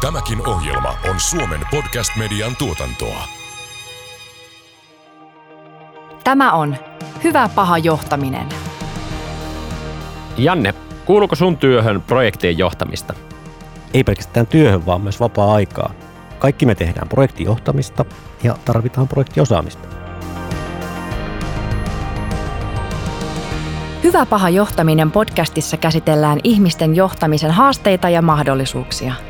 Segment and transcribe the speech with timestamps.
[0.00, 3.24] Tämäkin ohjelma on Suomen podcast-median tuotantoa.
[6.24, 6.76] Tämä on
[7.24, 8.46] Hyvä paha johtaminen.
[10.36, 10.74] Janne,
[11.04, 13.14] kuuluuko sun työhön projektien johtamista?
[13.94, 15.92] Ei pelkästään työhön, vaan myös vapaa-aikaa.
[16.38, 18.04] Kaikki me tehdään projektijohtamista
[18.42, 19.88] ja tarvitaan projektiosaamista.
[24.02, 29.29] Hyvä paha johtaminen podcastissa käsitellään ihmisten johtamisen haasteita ja mahdollisuuksia.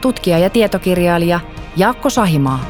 [0.00, 1.40] tutkija ja tietokirjailija
[1.76, 2.64] Jaakko Sahimaa.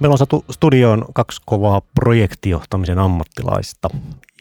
[0.00, 3.88] Meillä on saatu studioon kaksi kovaa projektijohtamisen ammattilaista.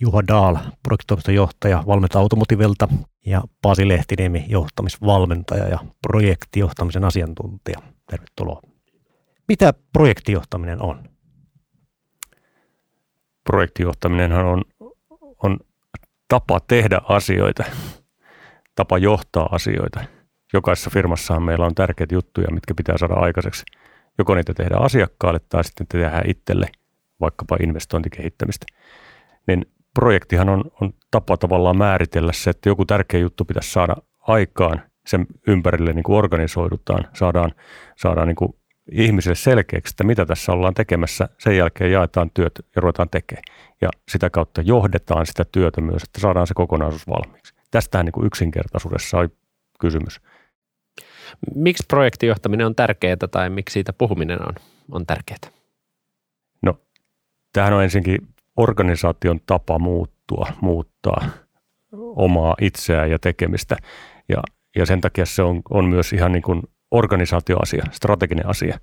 [0.02, 2.88] Juha Daal, projektitoimiston johtaja Valmenta Automotivelta
[3.26, 7.80] ja Pasi Lehtiniemi, johtamisvalmentaja ja projektijohtamisen asiantuntija.
[8.10, 8.62] Tervetuloa.
[9.48, 11.14] Mitä projektijohtaminen on?
[13.44, 14.64] projektijohtaminenhan on,
[15.44, 15.60] on
[16.28, 17.64] tapa tehdä asioita,
[18.76, 20.00] tapa johtaa asioita.
[20.54, 23.64] Jokaisessa firmassahan meillä on tärkeitä juttuja, mitkä pitää saada aikaiseksi.
[24.18, 26.68] Joko niitä tehdään asiakkaalle tai sitten tehdään itselle
[27.20, 28.66] vaikkapa investointikehittämistä.
[29.48, 34.82] Niin projektihan on, on tapa tavallaan määritellä se, että joku tärkeä juttu pitäisi saada aikaan,
[35.08, 37.52] sen ympärille niin kuin organisoidutaan, saadaan,
[37.98, 38.56] saadaan niin kuin
[38.92, 41.30] ihmisille selkeäksi, että mitä tässä ollaan tekemässä.
[41.40, 43.44] Sen jälkeen jaetaan työt ja ruvetaan tekemään.
[43.82, 47.54] Ja sitä kautta johdetaan sitä työtä myös, että saadaan se kokonaisuus valmiiksi.
[47.74, 49.30] Tästähän niin kuin yksinkertaisuudessa on
[49.80, 50.22] kysymys.
[51.56, 54.54] Miksi projektijohtaminen on tärkeää tai miksi siitä puhuminen on,
[54.92, 55.38] on tärkeää?
[56.62, 56.80] No,
[57.54, 61.26] tämähän on ensinnäkin organisaation tapa muuttua, muuttaa
[62.16, 63.78] omaa itseään ja tekemistä.
[64.30, 64.42] Ja,
[64.76, 68.80] ja sen takia se on, on myös ihan niin kuin organisaatioasia, strateginen asia,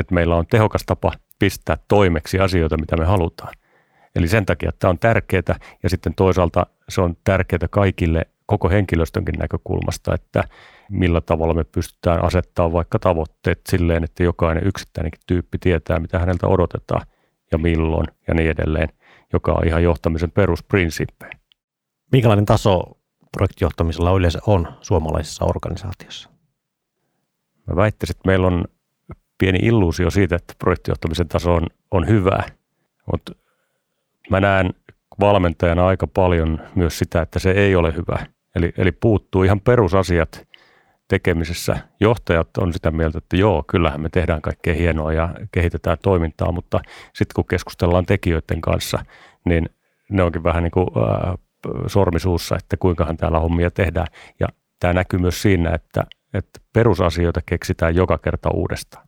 [0.00, 3.54] että meillä on tehokas tapa pistää toimeksi asioita, mitä me halutaan.
[4.14, 8.68] Eli sen takia että tämä on tärkeää ja sitten toisaalta se on tärkeää kaikille koko
[8.68, 10.44] henkilöstönkin näkökulmasta, että
[10.90, 16.46] millä tavalla me pystytään asettamaan vaikka tavoitteet silleen, että jokainen yksittäinenkin tyyppi tietää, mitä häneltä
[16.46, 17.06] odotetaan
[17.52, 18.88] ja milloin ja niin edelleen,
[19.32, 21.32] joka on ihan johtamisen perusprinsiippejä.
[22.12, 22.98] Minkälainen taso
[23.36, 26.30] projektijohtamisella yleensä on suomalaisessa organisaatiossa?
[27.66, 28.64] Mä väittäisin, että meillä on
[29.38, 32.42] pieni illuusio siitä, että projektijohtamisen taso on, on hyvä,
[33.12, 33.32] mutta
[34.30, 34.74] mä näen
[35.20, 38.26] valmentajana aika paljon myös sitä, että se ei ole hyvä.
[38.56, 40.48] Eli, eli puuttuu ihan perusasiat
[41.08, 41.78] tekemisessä.
[42.00, 46.80] Johtajat on sitä mieltä, että joo, kyllähän me tehdään kaikkea hienoa ja kehitetään toimintaa, mutta
[47.04, 49.04] sitten kun keskustellaan tekijöiden kanssa,
[49.44, 49.68] niin
[50.10, 51.34] ne onkin vähän niin kuin äh,
[51.86, 54.06] sormisuussa, että kuinkahan täällä hommia tehdään.
[54.40, 54.46] Ja
[54.80, 59.06] tämä näkyy myös siinä, että että perusasioita keksitään joka kerta uudestaan.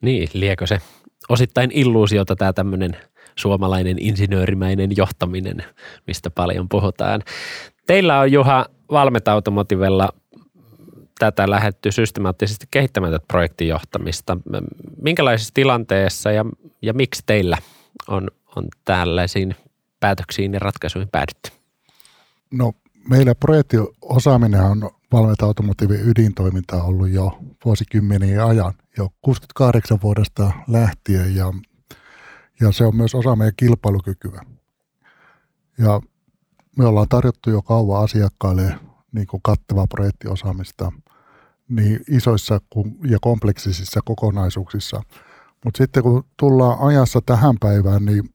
[0.00, 0.78] Niin, liekö se
[1.28, 2.96] osittain illuusiota tämä tämmöinen
[3.36, 5.64] suomalainen insinöörimäinen johtaminen,
[6.06, 7.22] mistä paljon puhutaan.
[7.86, 10.08] Teillä on Juha Valmetautomotivella
[11.18, 14.36] tätä lähetty systemaattisesti kehittämään tätä projektijohtamista.
[15.02, 16.44] Minkälaisessa tilanteessa ja,
[16.82, 17.58] ja miksi teillä
[18.08, 19.56] on, on tällaisiin
[20.00, 21.50] päätöksiin ja ratkaisuihin päädytty?
[22.50, 22.72] No
[23.08, 31.52] meillä projektiosaaminen on valmenta automotiivin ydintoiminta ollut jo vuosikymmeniä ajan, jo 68 vuodesta lähtien ja,
[32.60, 34.40] ja se on myös osa meidän kilpailukykyä.
[35.78, 36.00] Ja
[36.78, 38.78] me ollaan tarjottu jo kauan asiakkaille
[39.12, 40.92] niin kuin kattavaa projektiosaamista
[41.68, 42.60] niin isoissa
[43.08, 45.02] ja kompleksisissa kokonaisuuksissa.
[45.64, 48.34] Mutta sitten kun tullaan ajassa tähän päivään, niin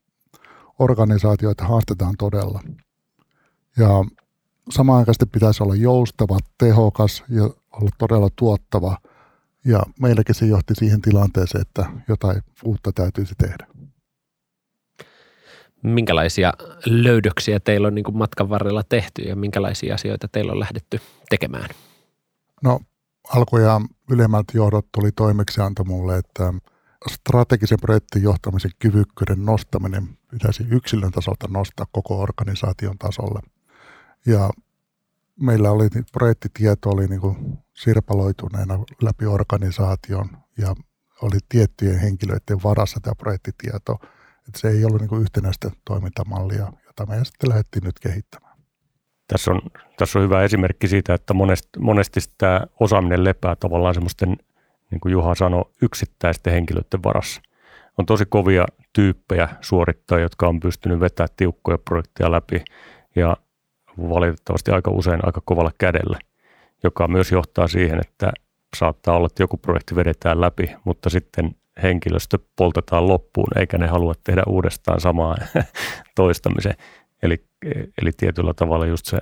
[0.80, 2.62] organisaatioita haastetaan todella.
[3.78, 3.90] Ja
[4.70, 8.98] samaan aikaan pitäisi olla joustava, tehokas ja olla todella tuottava.
[9.66, 13.68] Ja meilläkin se johti siihen tilanteeseen, että jotain uutta täytyisi tehdä.
[15.84, 16.54] Minkälaisia
[16.86, 21.70] löydöksiä teillä on niin kuin matkan varrella tehty ja minkälaisia asioita teillä on lähdetty tekemään?
[22.64, 22.80] No
[23.34, 26.54] alkujaan ylemmältä johdot tuli toimeksianto mulle, että
[27.12, 33.40] strategisen projektin johtamisen kyvykkyyden nostaminen pitäisi yksilön tasolta nostaa koko organisaation tasolle–
[34.26, 34.50] ja
[35.42, 40.76] meillä oli projektitieto oli niin kuin sirpaloituneena läpi organisaation ja
[41.22, 44.00] oli tiettyjen henkilöiden varassa tämä projektitieto.
[44.50, 48.58] Että se ei ollut niin kuin yhtenäistä toimintamallia, jota me sitten lähdettiin nyt kehittämään.
[49.28, 49.62] Tässä on,
[49.98, 54.38] tässä on hyvä esimerkki siitä, että monesti, monesti tämä osaaminen lepää tavallaan semmoisten,
[54.92, 57.42] niin kuin Juha sanoi, yksittäisten henkilöiden varassa.
[57.98, 62.64] On tosi kovia tyyppejä suorittaa, jotka on pystynyt vetämään tiukkoja projekteja läpi
[63.16, 63.38] ja
[63.98, 66.20] valitettavasti aika usein aika kovalla kädellä,
[66.84, 68.32] joka myös johtaa siihen, että
[68.78, 74.14] saattaa olla, että joku projekti vedetään läpi, mutta sitten henkilöstö poltetaan loppuun, eikä ne halua
[74.24, 75.38] tehdä uudestaan samaa
[76.16, 76.74] toistamisen.
[77.24, 77.44] Eli,
[78.02, 79.20] eli tietyllä tavalla just se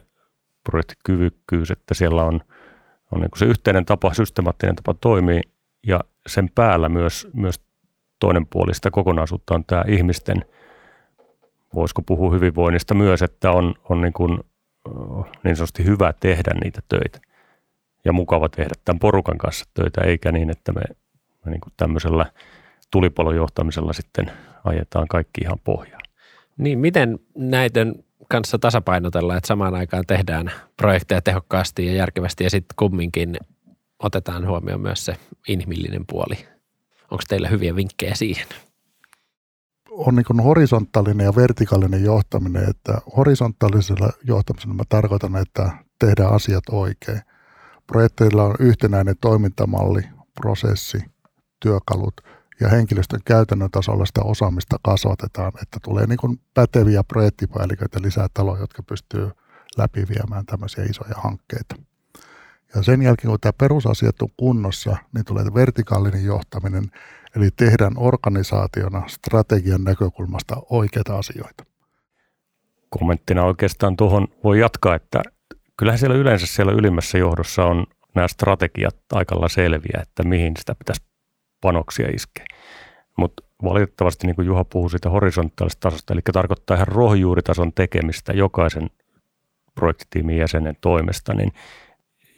[0.63, 2.41] projektikyvykkyys, että siellä on,
[3.11, 5.41] on niin se yhteinen tapa, systemaattinen tapa toimii
[5.87, 7.61] ja sen päällä myös, myös
[8.19, 10.45] toinen puoli sitä kokonaisuutta on tämä ihmisten,
[11.75, 14.39] voisiko puhua hyvinvoinnista myös, että on, on niin, kuin,
[15.43, 17.19] niin sanotusti hyvä tehdä niitä töitä
[18.05, 21.06] ja mukava tehdä tämän porukan kanssa töitä, eikä niin, että me, me
[21.49, 22.25] niin kuin tämmöisellä
[22.91, 24.31] tulipalon johtamisella sitten
[24.63, 26.01] ajetaan kaikki ihan pohjaan.
[26.57, 32.75] Niin, miten näiden kanssa tasapainotella, että samaan aikaan tehdään projekteja tehokkaasti ja järkevästi ja sitten
[32.75, 33.37] kumminkin
[33.99, 35.15] otetaan huomioon myös se
[35.47, 36.35] inhimillinen puoli.
[37.11, 38.47] Onko teillä hyviä vinkkejä siihen?
[39.91, 47.21] On niin horisontaalinen ja vertikaalinen johtaminen, että horisontaalisella johtamisella mä tarkoitan, että tehdään asiat oikein.
[47.87, 50.01] Projekteilla on yhtenäinen toimintamalli,
[50.41, 50.97] prosessi,
[51.59, 52.21] työkalut–
[52.59, 58.61] ja henkilöstön käytännön tasolla sitä osaamista kasvatetaan, että tulee niin kuin päteviä projektipäälliköitä lisää taloja,
[58.61, 59.29] jotka pystyy
[59.77, 61.75] läpiviemään tämmöisiä isoja hankkeita.
[62.75, 66.91] Ja sen jälkeen, kun tämä perusasiat on kunnossa, niin tulee vertikaalinen johtaminen,
[67.35, 71.65] eli tehdään organisaationa strategian näkökulmasta oikeita asioita.
[72.89, 75.21] Kommenttina oikeastaan tuohon voi jatkaa, että
[75.77, 81.06] kyllähän siellä yleensä siellä ylimmässä johdossa on nämä strategiat aikalla selviä, että mihin sitä pitäisi
[81.61, 82.45] panoksia iskee.
[83.17, 88.89] Mutta valitettavasti, niin kuin Juha puhui siitä horisontaalisesta tasosta, eli tarkoittaa ihan rohjuuritason tekemistä jokaisen
[89.75, 91.51] projektitiimin jäsenen toimesta, niin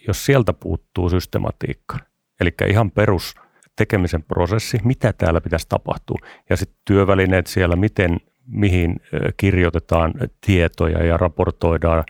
[0.08, 1.98] jos sieltä puuttuu systematiikka,
[2.42, 3.36] eli ihan perus
[3.76, 6.18] tekemisen prosessi, mitä täällä pitäisi tapahtua,
[6.50, 8.18] ja sitten työvälineet siellä, miten,
[8.48, 8.96] mihin
[9.38, 10.14] kirjoitetaan
[10.46, 12.04] tietoja ja raportoidaan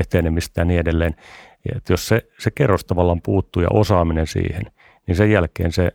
[0.00, 1.16] etenemistä ja niin edelleen.
[1.76, 4.62] Että jos se, se kerros tavallaan puuttuu ja osaaminen siihen,
[5.06, 5.92] niin sen jälkeen se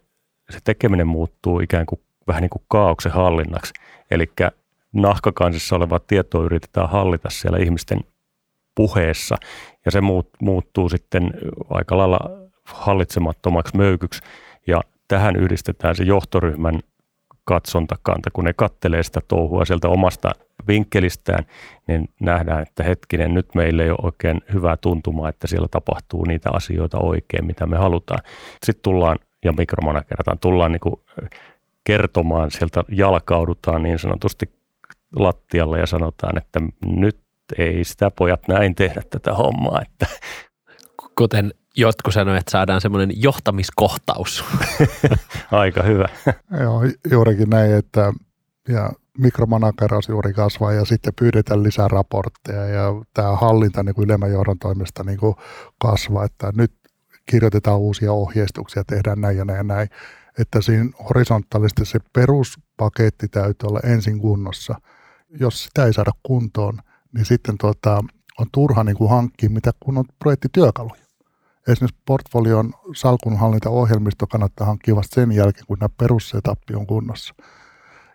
[0.50, 3.74] se tekeminen muuttuu ikään kuin vähän niin kuin kaauksen hallinnaksi.
[4.12, 4.32] Eli
[4.94, 8.00] nahkakansissa olevaa tietoa yritetään hallita siellä ihmisten
[8.76, 9.36] puheessa
[9.86, 11.34] ja se muut, muuttuu sitten
[11.70, 12.20] aika lailla
[12.64, 14.22] hallitsemattomaksi möykyksi
[14.68, 16.80] ja tähän yhdistetään se johtoryhmän
[17.46, 20.32] katsontakanta, kun ne kattelee sitä touhua sieltä omasta
[20.68, 21.46] vinkkelistään,
[21.88, 26.50] niin nähdään, että hetkinen, nyt meillä ei ole oikein hyvää tuntumaa, että siellä tapahtuu niitä
[26.54, 28.20] asioita oikein, mitä me halutaan.
[28.66, 30.40] Sitten tullaan ja mikromanagerataan.
[30.40, 30.96] Tullaan niin kuin
[31.84, 34.50] kertomaan, sieltä jalkaudutaan niin sanotusti
[35.16, 37.20] lattialle ja sanotaan, että nyt
[37.58, 39.82] ei sitä pojat näin tehdä tätä hommaa.
[39.82, 40.08] Että.
[41.18, 44.46] Kuten jotkut sanoivat, että saadaan semmoinen johtamiskohtaus.
[45.52, 46.10] Aika hyvä.
[46.62, 46.82] Joo,
[47.12, 48.14] juurikin näin, että
[48.70, 52.84] ja mikromanageraus juuri kasvaa ja sitten pyydetään lisää raportteja ja
[53.14, 55.36] tämä hallinta niin kuin ylemmän johdon toimesta niin kuin
[55.80, 56.72] kasvaa, että nyt
[57.26, 59.90] kirjoitetaan uusia ohjeistuksia, tehdään näin ja näin ja näin.
[60.40, 64.76] Että siinä horisontaalisesti se peruspaketti täytyy olla ensin kunnossa.
[65.40, 66.80] Jos sitä ei saada kuntoon,
[67.14, 68.04] niin sitten tuota,
[68.40, 71.06] on turha niin kuin hankkia mitä kunnon projektityökaluja.
[71.68, 77.36] Esimerkiksi portfolion salkunhallintaohjelmisto kannattaa hankkia vasta sen jälkeen, kun nämä perussetappi on kunnossa.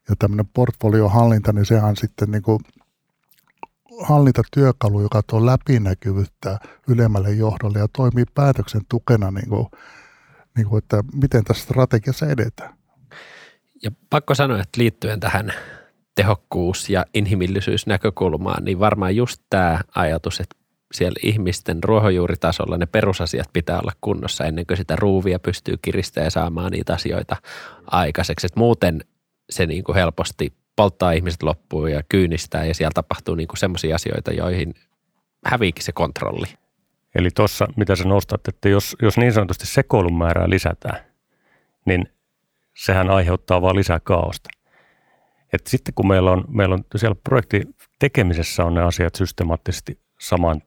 [0.08, 2.60] Ja tämmöinen portfoliohallinta, niin sehän sitten niin kuin
[4.02, 9.66] hallintatyökalu, joka tuo läpinäkyvyyttä ylemmälle johdolle ja toimii päätöksen tukena, niin kuin,
[10.56, 12.74] niin kuin, että miten tässä strategiassa edetään.
[13.82, 15.52] Ja pakko sanoa, että liittyen tähän
[16.14, 20.56] tehokkuus- ja inhimillisyysnäkökulmaan, niin varmaan just tämä ajatus, että
[20.94, 26.30] siellä ihmisten ruohonjuuritasolla ne perusasiat pitää olla kunnossa ennen kuin sitä ruuvia pystyy kiristämään ja
[26.30, 27.36] saamaan niitä asioita
[27.86, 28.46] aikaiseksi.
[28.46, 29.04] Et muuten
[29.50, 34.32] se niin kuin helposti polttaa ihmiset loppuun ja kyynistää ja siellä tapahtuu niin semmoisia asioita,
[34.32, 34.74] joihin
[35.44, 36.46] häviikin se kontrolli.
[37.14, 41.00] Eli tuossa, mitä sä nostat, että jos, jos niin sanotusti sekoilun määrää lisätään,
[41.86, 42.08] niin
[42.76, 44.50] sehän aiheuttaa vaan lisää kaaosta.
[45.52, 47.62] Et sitten kun meillä on, meillä on siellä projekti
[47.98, 50.62] tekemisessä on ne asiat systemaattisesti saman,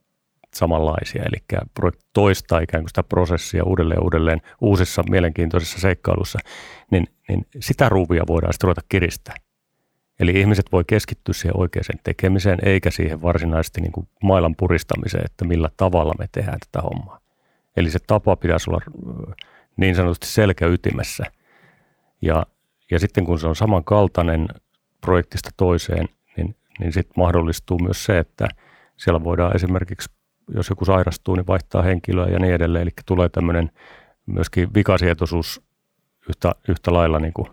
[0.55, 6.39] samanlaisia, eli projekti toistaa ikään kuin sitä prosessia uudelleen uudelleen uusissa mielenkiintoisissa seikkailussa,
[6.91, 9.36] niin, niin sitä ruuvia voidaan sitten ruveta kiristää.
[10.20, 15.46] Eli ihmiset voi keskittyä siihen oikeaan tekemiseen, eikä siihen varsinaisesti niin kuin mailan puristamiseen, että
[15.46, 17.20] millä tavalla me tehdään tätä hommaa.
[17.77, 18.82] Eli se tapa pitäisi olla
[19.77, 21.24] niin sanotusti selkäytimessä.
[22.22, 22.46] Ja,
[22.91, 24.48] ja sitten kun se on samankaltainen
[25.01, 28.48] projektista toiseen, niin, niin sitten mahdollistuu myös se, että
[28.98, 30.10] siellä voidaan esimerkiksi
[30.48, 32.82] jos joku sairastuu, niin vaihtaa henkilöä ja niin edelleen.
[32.82, 33.72] Eli tulee tämmöinen
[34.25, 35.62] myöskin vikasietoisuus
[36.29, 37.48] yhtä, yhtä lailla niin kuin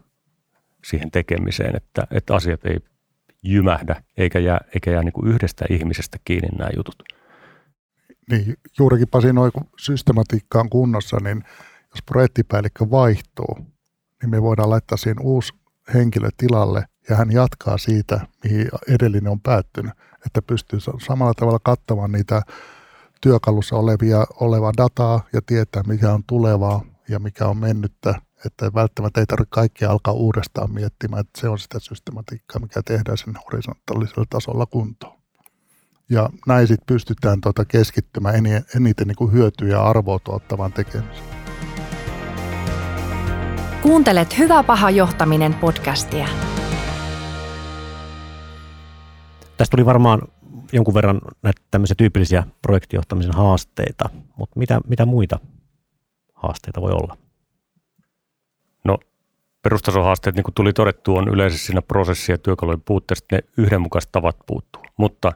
[0.85, 2.77] siihen tekemiseen, että, että asiat ei
[3.43, 7.03] jymähdä eikä jää, eikä jää niin kuin yhdestä ihmisestä kiinni nämä jutut.
[8.31, 11.45] Niin, juurikin Pasi, noin kun systematiikka on kunnossa, niin
[11.91, 13.59] jos projektipäällikkö vaihtuu,
[14.23, 15.53] niin me voidaan laittaa siihen uusi
[15.95, 19.93] henkilö tilalle ja hän jatkaa siitä, mihin edellinen on päättynyt,
[20.27, 22.43] että pystyy samalla tavalla kattamaan niitä
[23.21, 28.15] työkalussa olevia, olevaa dataa ja tietää, mikä on tulevaa ja mikä on mennyttä,
[28.47, 33.19] että välttämättä ei tarvitse kaikkea alkaa uudestaan miettimään, että se on sitä systematiikkaa, mikä tehdään
[33.19, 35.21] sen horisontaalisella tasolla kuntoon.
[36.11, 38.35] Ja näin sitten pystytään tuota keskittymään
[38.77, 41.25] eniten, niin kuin hyötyä ja arvoa tuottavaan tekemiseen.
[43.83, 46.29] Kuuntelet Hyvä paha johtaminen podcastia.
[49.57, 50.23] Tästä tuli varmaan
[50.73, 55.39] jonkun verran näitä tämmöisiä tyypillisiä projektijohtamisen haasteita, mutta mitä, mitä muita
[56.35, 57.17] haasteita voi olla?
[59.63, 64.13] Perustason haasteet, niin kuin tuli todettu, on yleensä siinä prosessi- ja työkalujen puutteesta, ne yhdenmukaiset
[64.13, 64.83] tavat puuttuu.
[64.97, 65.33] Mutta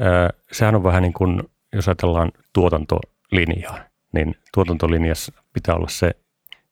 [0.00, 3.78] äh, sehän on vähän niin kuin, jos ajatellaan tuotantolinjaa,
[4.12, 6.10] niin tuotantolinjassa pitää olla se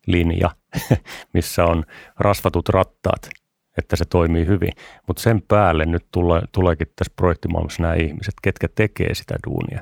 [0.06, 0.50] linja,
[1.34, 1.84] missä on
[2.18, 3.30] rasvatut rattaat,
[3.78, 4.72] että se toimii hyvin.
[5.06, 9.80] Mutta sen päälle nyt tule, tuleekin tässä projektimaailmassa nämä ihmiset, ketkä tekee sitä duunia.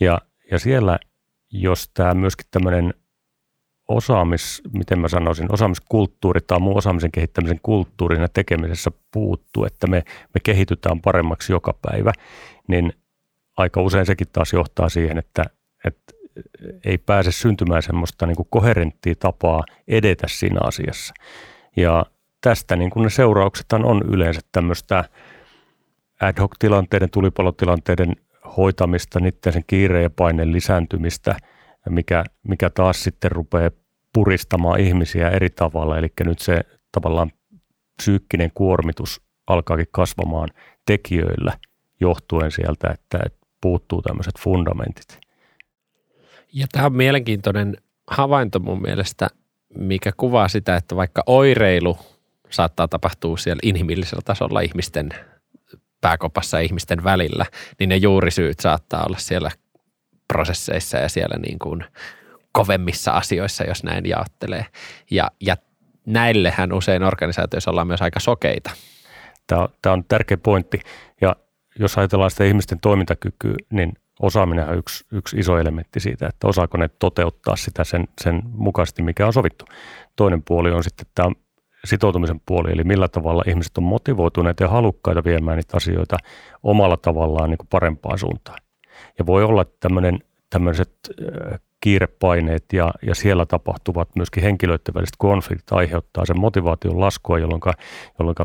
[0.00, 0.18] Ja,
[0.50, 0.98] ja siellä,
[1.50, 2.94] jos tämä myöskin tämmöinen
[3.88, 10.02] osaamis, miten mä sanoisin, osaamiskulttuuri tai muu osaamisen kehittämisen kulttuurina tekemisessä puuttuu, että me,
[10.34, 12.12] me kehitytään paremmaksi joka päivä,
[12.68, 12.92] niin
[13.56, 15.44] aika usein sekin taas johtaa siihen, että,
[15.84, 16.12] että
[16.84, 21.14] ei pääse syntymään semmoista niin kuin koherenttia tapaa edetä siinä asiassa.
[21.76, 22.06] Ja
[22.40, 25.04] tästä niin kuin ne seuraukset on yleensä tämmöistä
[26.20, 28.16] ad hoc-tilanteiden, tulipalotilanteiden
[28.56, 31.36] hoitamista, niiden sen kiireen ja paineen lisääntymistä,
[31.88, 33.70] mikä, mikä taas sitten rupeaa
[34.12, 35.98] puristamaan ihmisiä eri tavalla.
[35.98, 36.60] Eli nyt se
[36.92, 37.32] tavallaan
[37.96, 40.48] psyykkinen kuormitus alkaakin kasvamaan
[40.86, 41.52] tekijöillä
[42.00, 45.18] johtuen sieltä, että, että puuttuu tämmöiset fundamentit.
[46.52, 47.76] Ja tämä on mielenkiintoinen
[48.06, 49.28] havainto mun mielestä,
[49.78, 51.98] mikä kuvaa sitä, että vaikka oireilu
[52.50, 55.08] saattaa tapahtua siellä inhimillisellä tasolla ihmisten
[56.00, 57.46] pääkopassa ja ihmisten välillä,
[57.78, 59.50] niin ne juurisyyt saattaa olla siellä
[60.32, 61.84] prosesseissa ja siellä niin kuin
[62.52, 64.66] kovemmissa asioissa, jos näin jaottelee.
[65.10, 65.56] Ja, ja
[66.06, 68.70] näillehän usein organisaatioissa ollaan myös aika sokeita.
[69.46, 70.80] Tämä on, tämä on tärkeä pointti.
[71.20, 71.36] Ja
[71.78, 76.78] jos ajatellaan sitä ihmisten toimintakykyä, niin osaaminen on yksi, yksi iso elementti siitä, että osaako
[76.78, 79.64] ne toteuttaa sitä sen, sen mukaisesti, mikä on sovittu.
[80.16, 81.30] Toinen puoli on sitten tämä
[81.84, 86.16] sitoutumisen puoli, eli millä tavalla ihmiset on motivoituneita ja halukkaita viemään niitä asioita
[86.62, 88.58] omalla tavallaan niin kuin parempaan suuntaan.
[89.18, 89.88] Ja voi olla, että
[90.50, 90.90] tämmöiset
[91.80, 97.60] kiirepaineet ja, ja siellä tapahtuvat myöskin henkilöiden väliset konfliktit aiheuttaa sen motivaation laskua, jolloin,
[98.18, 98.36] jolloin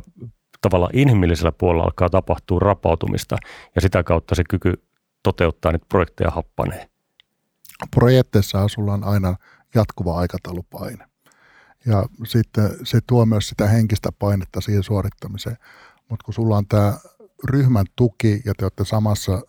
[0.61, 3.37] tavallaan inhimillisellä puolella alkaa tapahtua rapautumista
[3.75, 4.73] ja sitä kautta se kyky
[5.23, 6.89] toteuttaa niitä projekteja happanee.
[7.91, 9.35] Projekteissa sulla on aina
[9.75, 11.05] jatkuva aikataulupaine.
[11.85, 15.57] Ja sitten se tuo myös sitä henkistä painetta siihen suorittamiseen.
[16.09, 16.97] Mutta kun sulla on tämä
[17.43, 19.41] ryhmän tuki ja te olette samassa,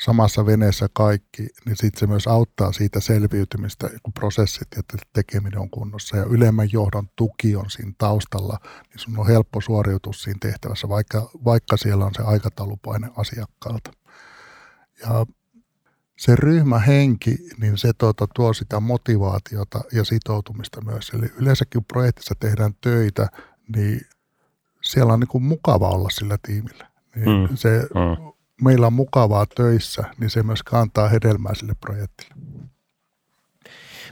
[0.00, 5.70] samassa veneessä kaikki, niin sitten se myös auttaa siitä selviytymistä, kun prosessit ja tekeminen on
[5.70, 6.16] kunnossa.
[6.16, 11.30] Ja ylemmän johdon tuki on siinä taustalla, niin sun on helppo suoriutus siinä tehtävässä, vaikka,
[11.44, 13.90] vaikka siellä on se aikataulupaine asiakkaalta.
[15.00, 15.26] Ja
[16.18, 21.10] se ryhmähenki, niin se tuota, tuo sitä motivaatiota ja sitoutumista myös.
[21.14, 23.28] Eli yleensäkin kun projektissa tehdään töitä,
[23.76, 24.00] niin
[24.82, 26.90] siellä on niin kuin mukava olla sillä tiimillä.
[27.14, 27.56] Niin mm.
[27.56, 28.35] se, mm.
[28.62, 32.34] Meillä on mukavaa töissä, niin se myös kantaa hedelmää sille projektille.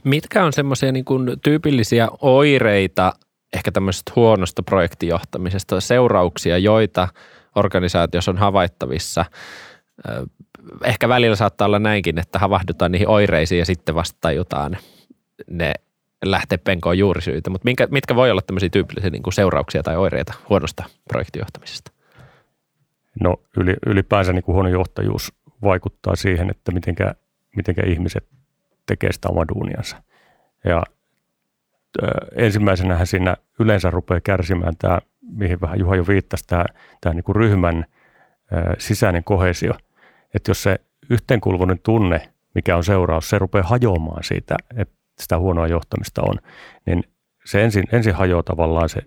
[0.04, 1.04] Mitkä on semmoisia niin
[1.42, 3.12] tyypillisiä oireita
[3.52, 7.08] ehkä tämmöisestä huonosta projektijohtamisesta, seurauksia, joita
[7.54, 9.24] organisaatiossa on havaittavissa–
[10.84, 14.76] ehkä välillä saattaa olla näinkin, että havahdutaan niihin oireisiin ja sitten vasta tajutaan
[15.50, 15.72] ne
[16.24, 17.50] lähtee penkoon juurisyitä.
[17.50, 21.93] Mutta minkä, mitkä voi olla tämmöisiä tyypillisiä niin kuin seurauksia tai oireita huonosta projektijohtamisesta?
[23.21, 27.14] No yli, ylipäänsä niin kuin huono johtajuus vaikuttaa siihen, että mitenkä,
[27.56, 28.28] mitenkä ihmiset
[28.87, 30.02] tekee sitä omaa duuniansa.
[30.64, 30.83] Ja
[32.02, 32.06] ö,
[32.37, 34.99] ensimmäisenähän siinä yleensä rupeaa kärsimään tämä,
[35.37, 36.64] mihin vähän Juha jo viittasi, tämä,
[37.00, 37.85] tämä niin kuin ryhmän
[38.52, 39.75] ö, sisäinen kohesio–
[40.35, 40.80] että jos se
[41.11, 46.38] yhteenkuuluvuuden tunne, mikä on seuraus, se rupeaa hajoamaan siitä, että sitä huonoa johtamista on,
[46.87, 47.04] niin
[47.44, 49.02] se ensin, ensin hajoaa tavallaan se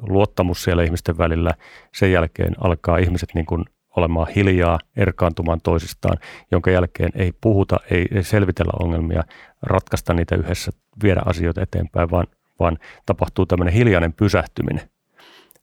[0.00, 1.54] luottamus siellä ihmisten välillä.
[1.94, 3.64] Sen jälkeen alkaa ihmiset niin kuin
[3.96, 6.16] olemaan hiljaa, erkaantumaan toisistaan,
[6.50, 9.24] jonka jälkeen ei puhuta, ei, selvitellä ongelmia,
[9.62, 12.26] ratkaista niitä yhdessä, viedä asioita eteenpäin, vaan,
[12.60, 14.90] vaan tapahtuu tämmöinen hiljainen pysähtyminen.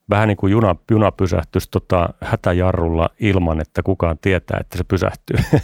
[0.09, 5.37] Vähän niin kuin juna, juna pysähtyisi tota, hätäjarrulla ilman, että kukaan tietää, että se pysähtyy.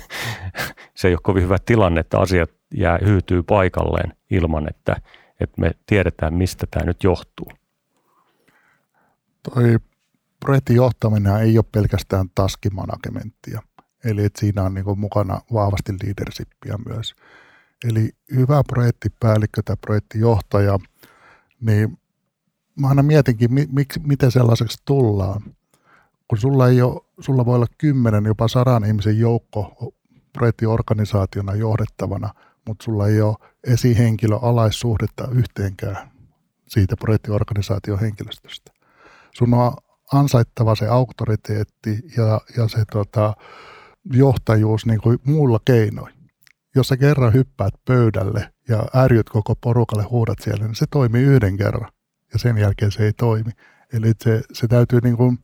[0.96, 4.96] se ei ole kovin hyvä tilanne, että asiat jää, hyytyy paikalleen ilman, että,
[5.40, 7.48] että me tiedetään, mistä tämä nyt johtuu.
[9.54, 9.80] Toi
[10.40, 13.62] projektin johtaminen ei ole pelkästään taskimanagementtia.
[14.04, 17.16] Eli että siinä on niin mukana vahvasti leadershipia myös.
[17.88, 20.80] Eli hyvä projektipäällikkö tai projektijohtaja,
[21.62, 21.98] niin
[22.80, 25.42] mä aina mietinkin, miksi, miten sellaiseksi tullaan.
[26.28, 29.94] Kun sulla, ei ole, sulla voi olla kymmenen, jopa sadan ihmisen joukko
[30.34, 32.34] projektiorganisaationa johdettavana,
[32.68, 36.12] mutta sulla ei ole esihenkilö alaissuhdetta yhteenkään
[36.68, 38.73] siitä projektiorganisaation henkilöstöstä.
[39.38, 39.74] Sun on
[40.14, 43.34] ansaittava se auktoriteetti ja, ja se tota,
[44.14, 46.14] johtajuus niin kuin muulla keinoin.
[46.76, 51.58] Jos sä kerran hyppäät pöydälle ja ärjyt koko porukalle huudat siellä, niin se toimii yhden
[51.58, 51.92] kerran
[52.34, 53.52] ja sen jälkeen se ei toimi.
[53.94, 55.40] Eli se, se täytyy niin kuin,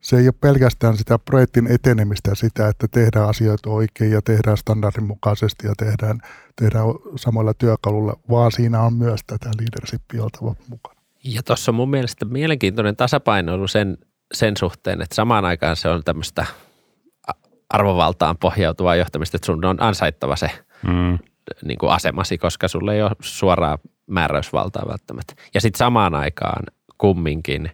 [0.00, 5.04] se ei ole pelkästään sitä projektin etenemistä sitä, että tehdään asioita oikein ja tehdään standardin
[5.04, 6.20] mukaisesti ja tehdään,
[6.56, 6.86] tehdään
[7.16, 10.95] samoilla työkaluilla, vaan siinä on myös tätä leadershipia oltava mukana.
[11.26, 13.98] Ja tuossa on mun mielestä mielenkiintoinen tasapainoilu sen,
[14.34, 16.46] sen suhteen, että samaan aikaan se on tämmöistä
[17.68, 20.50] arvovaltaan pohjautuvaa johtamista, että sun on ansaittava se
[20.86, 21.18] mm.
[21.64, 25.34] niin kuin asemasi, koska sulle ei ole suoraa määräysvaltaa välttämättä.
[25.54, 26.62] Ja sitten samaan aikaan
[26.98, 27.70] kumminkin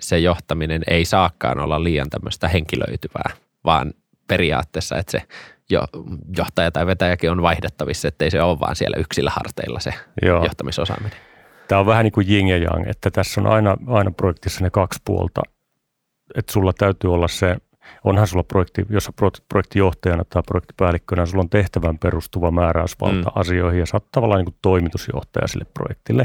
[0.00, 3.30] se johtaminen ei saakaan olla liian tämmöistä henkilöityvää,
[3.64, 3.92] vaan
[4.26, 5.22] periaatteessa, että se
[5.70, 5.84] jo,
[6.36, 10.44] johtaja tai vetäjäkin on vaihdettavissa, ettei se ole vaan siellä yksillä harteilla se Joo.
[10.44, 11.33] johtamisosaaminen.
[11.68, 14.70] Tämä on vähän niin kuin yin ja yang, että tässä on aina, aina projektissa ne
[14.70, 15.42] kaksi puolta.
[16.34, 17.56] Että sulla täytyy olla se,
[18.04, 19.10] onhan sulla projekti, jos
[19.48, 23.40] projektijohtajana tai projektipäällikkönä, sulla on tehtävän perustuva määräysvalta mm.
[23.40, 26.24] asioihin ja sä oot tavallaan niin kuin toimitusjohtaja sille projektille.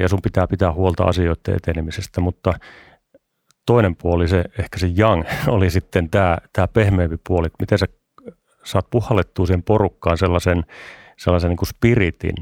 [0.00, 2.54] Ja sun pitää pitää huolta asioiden etenemisestä, mutta
[3.66, 5.24] toinen puoli, se ehkä se yang,
[5.56, 7.86] oli sitten tämä, tämä pehmeämpi puoli, että miten sä
[8.64, 10.64] saat puhallettua sen porukkaan sellaisen,
[11.18, 12.34] sellaisen niin kuin spiritin,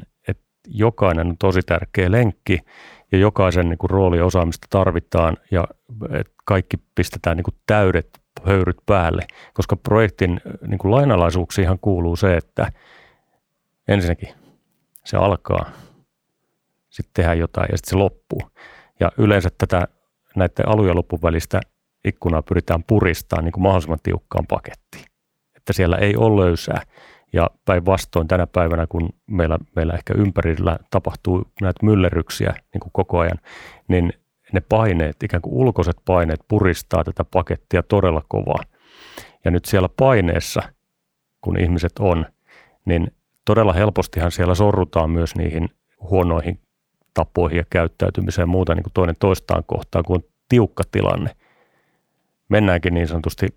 [0.68, 2.58] jokainen on tosi tärkeä lenkki
[3.12, 5.64] ja jokaisen niin kuin, rooli osaamista tarvitaan ja
[6.44, 8.08] kaikki pistetään niin kuin, täydet
[8.46, 12.72] höyryt päälle, koska projektin niin kuin, lainalaisuuksiinhan kuuluu se, että
[13.88, 14.28] ensinnäkin
[15.04, 15.70] se alkaa,
[16.90, 18.42] sitten tehdään jotain ja sitten se loppuu.
[19.00, 19.88] Ja yleensä tätä
[20.36, 21.60] näiden alu- ja välistä
[22.04, 25.04] ikkunaa pyritään puristamaan niin kuin mahdollisimman tiukkaan pakettiin.
[25.56, 26.82] Että siellä ei ole löysää.
[27.34, 33.18] Ja päinvastoin tänä päivänä, kun meillä, meillä ehkä ympärillä tapahtuu näitä myllerryksiä niin kuin koko
[33.18, 33.38] ajan,
[33.88, 34.12] niin
[34.52, 38.62] ne paineet, ikään kuin ulkoiset paineet puristaa tätä pakettia todella kovaa.
[39.44, 40.62] Ja nyt siellä paineessa,
[41.40, 42.26] kun ihmiset on,
[42.84, 43.12] niin
[43.44, 45.68] todella helpostihan siellä sorrutaan myös niihin
[46.00, 46.60] huonoihin
[47.14, 51.30] tapoihin ja käyttäytymiseen ja muuta niin kuin toinen toistaan kohtaan, kun on tiukka tilanne.
[52.48, 53.48] Mennäänkin niin sanotusti,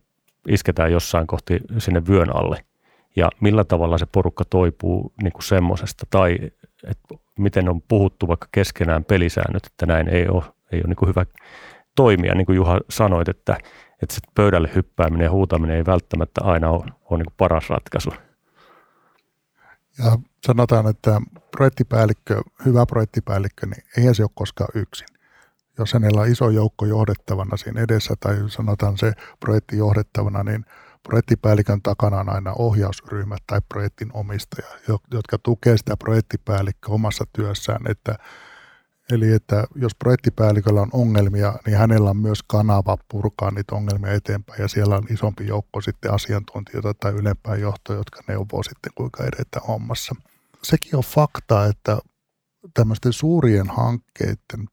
[0.47, 2.57] isketään jossain kohti sinne vyön alle–
[3.15, 6.37] ja millä tavalla se porukka toipuu niin kuin semmoisesta tai
[6.83, 11.09] että miten on puhuttu vaikka keskenään pelisäännöt, että näin ei ole, ei ole niin kuin
[11.09, 11.25] hyvä
[11.95, 12.35] toimia.
[12.35, 13.57] Niin kuin Juha sanoit, että,
[14.01, 18.13] että se pöydälle hyppääminen ja huutaminen ei välttämättä aina ole, ole niin kuin paras ratkaisu.
[19.99, 20.17] Ja
[20.47, 25.07] sanotaan, että projektipäällikkö, hyvä projektipäällikkö, niin eihän se ole koskaan yksin.
[25.79, 30.65] Jos hänellä on iso joukko johdettavana siinä edessä tai sanotaan se projekti johdettavana, niin–
[31.07, 34.67] projektipäällikön takana on aina ohjausryhmät tai projektin omistaja,
[35.11, 37.81] jotka tukee sitä projektipäällikköä omassa työssään.
[37.89, 38.15] Että,
[39.11, 44.61] eli että jos projektipäälliköllä on ongelmia, niin hänellä on myös kanava purkaa niitä ongelmia eteenpäin
[44.61, 49.59] ja siellä on isompi joukko sitten asiantuntijoita tai ylempää johtoa, jotka neuvoo sitten kuinka edetä
[49.67, 50.15] hommassa.
[50.63, 51.97] Sekin on fakta, että
[52.73, 54.67] tämmöisten suurien hankkeiden,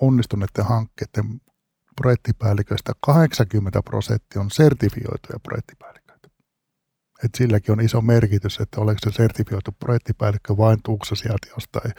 [0.00, 1.40] onnistuneiden hankkeiden
[1.96, 6.28] projektipäälliköistä 80 prosenttia on sertifioituja projektipäälliköitä.
[7.24, 11.92] Et silläkin on iso merkitys, että oliko se sertifioitu projektipäällikkö vain tuuksa sieltä jostain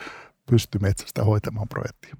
[0.50, 2.16] pystymetsästä hoitamaan projektia.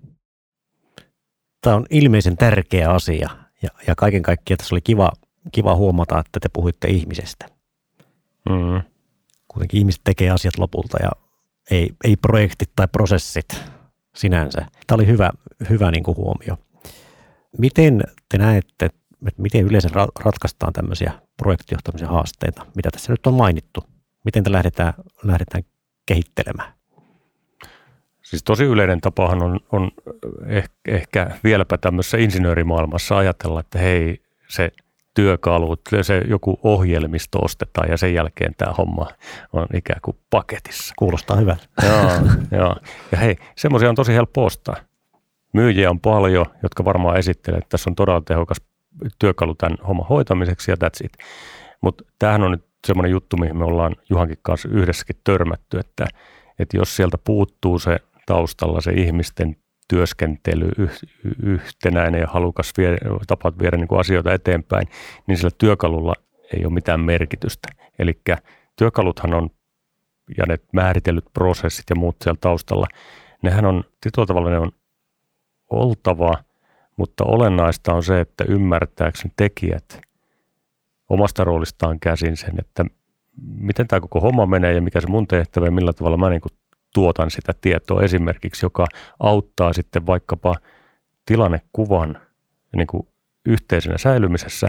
[1.60, 3.30] Tämä on ilmeisen tärkeä asia
[3.62, 5.12] ja, ja kaiken kaikkiaan tässä oli kiva,
[5.52, 7.46] kiva huomata, että te puhuitte ihmisestä.
[8.48, 8.82] Mm.
[9.48, 11.10] Kuitenkin ihmiset tekee asiat lopulta ja
[11.70, 13.48] ei, ei projektit tai prosessit
[14.16, 14.66] sinänsä.
[14.86, 15.30] Tämä oli hyvä,
[15.70, 16.58] hyvä niin kuin huomio.
[17.58, 18.86] Miten te näette,
[19.26, 19.88] että miten yleensä
[20.20, 23.84] ratkaistaan tämmöisiä projektijohtamisen haasteita, mitä tässä nyt on mainittu?
[24.24, 25.64] Miten te lähdetään, lähdetään
[26.06, 26.72] kehittelemään?
[28.22, 29.90] Siis tosi yleinen tapahan on, on
[30.46, 34.72] ehkä, ehkä vieläpä tämmöisessä insinöörimaailmassa ajatella, että hei, se
[35.14, 39.06] työkalut, se joku ohjelmisto ostetaan ja sen jälkeen tämä homma
[39.52, 40.94] on ikään kuin paketissa.
[40.98, 41.56] Kuulostaa hyvä.
[41.82, 42.10] joo,
[42.58, 42.76] joo.
[43.12, 44.76] Ja hei, semmoisia on tosi helppo ostaa.
[45.56, 48.56] Myyjiä on paljon, jotka varmaan esittelee, että tässä on todella tehokas
[49.18, 51.12] työkalu tämän homman hoitamiseksi ja that's it.
[51.80, 56.06] Mutta tämähän on nyt semmoinen juttu, mihin me ollaan Juhankin kanssa yhdessäkin törmätty, että,
[56.58, 59.56] että jos sieltä puuttuu se taustalla se ihmisten
[59.88, 60.68] työskentely,
[61.42, 64.88] yhtenäinen ja halukas vie, tapat viedä niin kuin asioita eteenpäin,
[65.26, 66.14] niin sillä työkalulla
[66.56, 67.68] ei ole mitään merkitystä.
[67.98, 68.20] Eli
[68.76, 69.50] työkaluthan on,
[70.38, 72.86] ja ne määritellyt prosessit ja muut siellä taustalla,
[73.42, 74.72] nehän on, tietyllä tavalla ne on
[75.70, 76.34] oltava,
[76.96, 80.00] mutta olennaista on se, että ymmärtääkseni tekijät
[81.08, 82.84] omasta roolistaan käsin sen, että
[83.42, 86.40] miten tämä koko homma menee ja mikä se mun tehtävä ja millä tavalla mä niin
[86.40, 86.52] kuin
[86.94, 88.86] tuotan sitä tietoa esimerkiksi, joka
[89.20, 90.54] auttaa sitten vaikkapa
[91.26, 92.20] tilannekuvan
[92.76, 93.08] niin kuin
[93.46, 94.68] yhteisenä säilymisessä.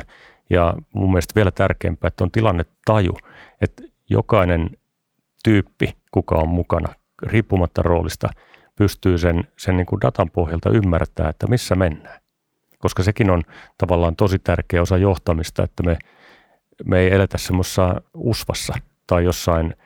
[0.50, 3.12] Ja mun mielestä vielä tärkeämpää, että on tilannetaju,
[3.62, 4.70] että jokainen
[5.44, 8.30] tyyppi, kuka on mukana, riippumatta roolista,
[8.78, 12.22] pystyy sen, sen niin kuin datan pohjalta ymmärtämään, että missä mennään.
[12.80, 13.44] Koska sekin on
[13.78, 15.98] tavallaan tosi tärkeä osa johtamista, että me,
[16.86, 18.74] me ei eletä semmoisessa usvassa
[19.08, 19.74] tai jossain–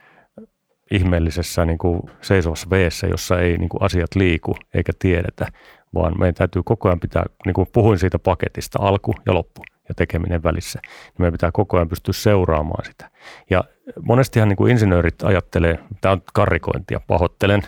[0.91, 5.47] ihmeellisessä niin kuin seisovassa veessä, jossa ei niin kuin asiat liiku eikä tiedetä,
[5.93, 9.95] vaan meidän täytyy koko ajan pitää, niin kuin puhuin siitä paketista, alku ja loppu ja
[9.95, 13.11] tekeminen välissä, niin meidän pitää koko ajan pystyä seuraamaan sitä.
[13.49, 13.63] Ja
[14.01, 17.61] monestihan niin kuin insinöörit ajattelee, tämä on karrikointia, pahoittelen,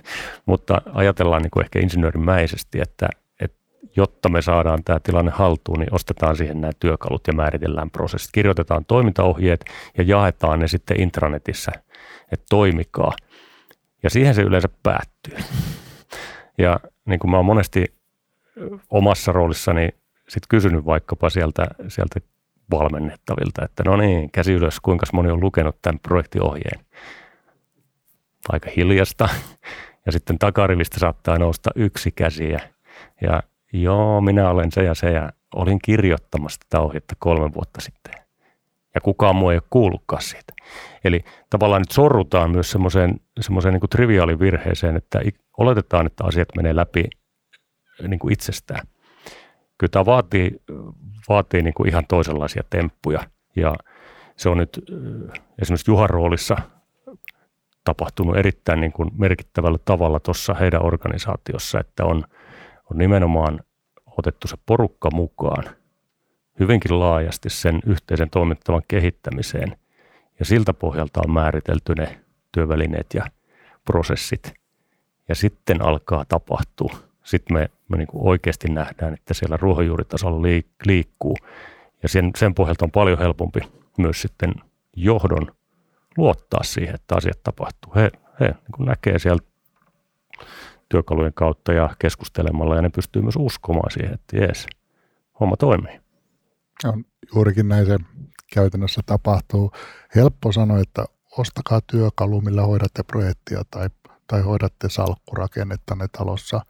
[0.46, 3.10] mutta ajatellaan niin kuin ehkä insinöörimäisesti, että,
[3.40, 3.58] että
[3.96, 8.32] jotta me saadaan tämä tilanne haltuun, niin ostetaan siihen nämä työkalut ja määritellään prosessit.
[8.32, 9.66] Kirjoitetaan toimintaohjeet
[9.98, 11.72] ja jaetaan ne sitten intranetissä–
[12.34, 13.14] että toimikaa.
[14.04, 15.38] Ja siihen se yleensä päättyy.
[16.58, 17.94] Ja niin kuin mä oon monesti
[18.90, 19.90] omassa roolissani
[20.30, 22.20] sitten kysynyt vaikkapa sieltä, sieltä
[22.72, 26.86] valmennettavilta, että no niin, käsi ylös, kuinka moni on lukenut tämän projektiohjeen.
[28.50, 29.30] Aika hiljasta.
[30.06, 32.60] Ja sitten takarivistä saattaa nousta yksi käsi ja,
[33.22, 38.14] ja joo, minä olen se ja se ja olin kirjoittamassa tätä ohjetta kolme vuotta sitten
[38.96, 40.54] ja kukaan muu ei ole kuullutkaan siitä.
[41.04, 45.22] Eli tavallaan nyt sorrutaan myös semmoiseen, semmoiseen niin triviaaliin virheeseen, että
[45.58, 47.04] oletetaan, että asiat menee läpi
[48.08, 48.88] niin kuin itsestään.
[49.78, 50.62] Kyllä tämä vaatii,
[51.30, 53.20] vaatii niin kuin ihan toisenlaisia temppuja
[53.56, 53.76] ja
[54.38, 54.80] se on nyt
[55.62, 56.58] esimerkiksi Juhan roolissa
[57.84, 62.24] tapahtunut erittäin niin kuin merkittävällä tavalla tuossa heidän organisaatiossa, että on,
[62.92, 63.60] on nimenomaan
[64.18, 65.64] otettu se porukka mukaan–
[66.60, 69.78] hyvinkin laajasti sen yhteisen toimintavan kehittämiseen.
[70.40, 72.20] Ja siltä pohjalta on määritelty ne
[72.52, 73.26] työvälineet ja
[73.86, 74.54] prosessit.
[75.30, 76.98] Ja sitten alkaa tapahtua.
[77.24, 80.48] Sitten me, me niin oikeasti nähdään, että siellä ruohonjuuritasolla
[80.86, 81.38] liikkuu.
[82.04, 83.60] Ja sen, sen pohjalta on paljon helpompi
[83.98, 84.54] myös sitten
[84.96, 85.48] johdon
[86.18, 87.94] luottaa siihen, että asiat tapahtuu.
[87.96, 89.46] He, he niin näkee sieltä
[90.90, 94.68] työkalujen kautta ja keskustelemalla ja ne pystyy myös uskomaan siihen, että jees,
[95.40, 96.02] homma toimii.
[96.86, 97.06] On
[97.36, 97.98] juurikin näin se
[98.54, 99.72] käytännössä tapahtuu.
[100.16, 101.06] Helppo sanoa, että
[101.38, 103.90] ostakaa työkalu, millä hoidatte projektia tai,
[104.28, 106.62] tai hoidatte salkkurakennettanne talossa.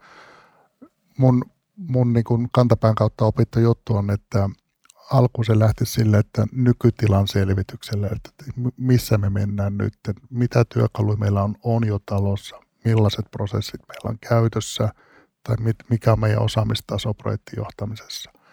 [1.18, 1.44] Mun,
[1.76, 4.48] mun niin kuin kantapään kautta opittu juttu on, että
[5.12, 8.30] alku se lähti sille, että nykytilan selvityksellä, että
[8.76, 9.94] missä me mennään nyt,
[10.30, 14.88] mitä työkaluja meillä on, on jo talossa, millaiset prosessit meillä on käytössä
[15.42, 15.56] tai
[15.90, 18.30] mikä on meidän osaamistaso projektijohtamisessa–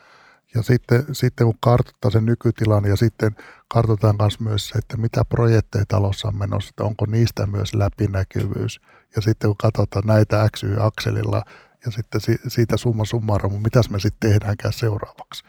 [0.55, 3.35] ja sitten, sitten kun kartoittaa sen nykytilan ja sitten
[3.67, 8.81] kartoitetaan myös se, että mitä projekteja talossa on menossa, että onko niistä myös läpinäkyvyys.
[9.15, 11.43] Ja sitten kun katsotaan näitä XY-akselilla
[11.85, 15.43] ja sitten siitä summa summarum, mitäs me sitten tehdäänkään seuraavaksi.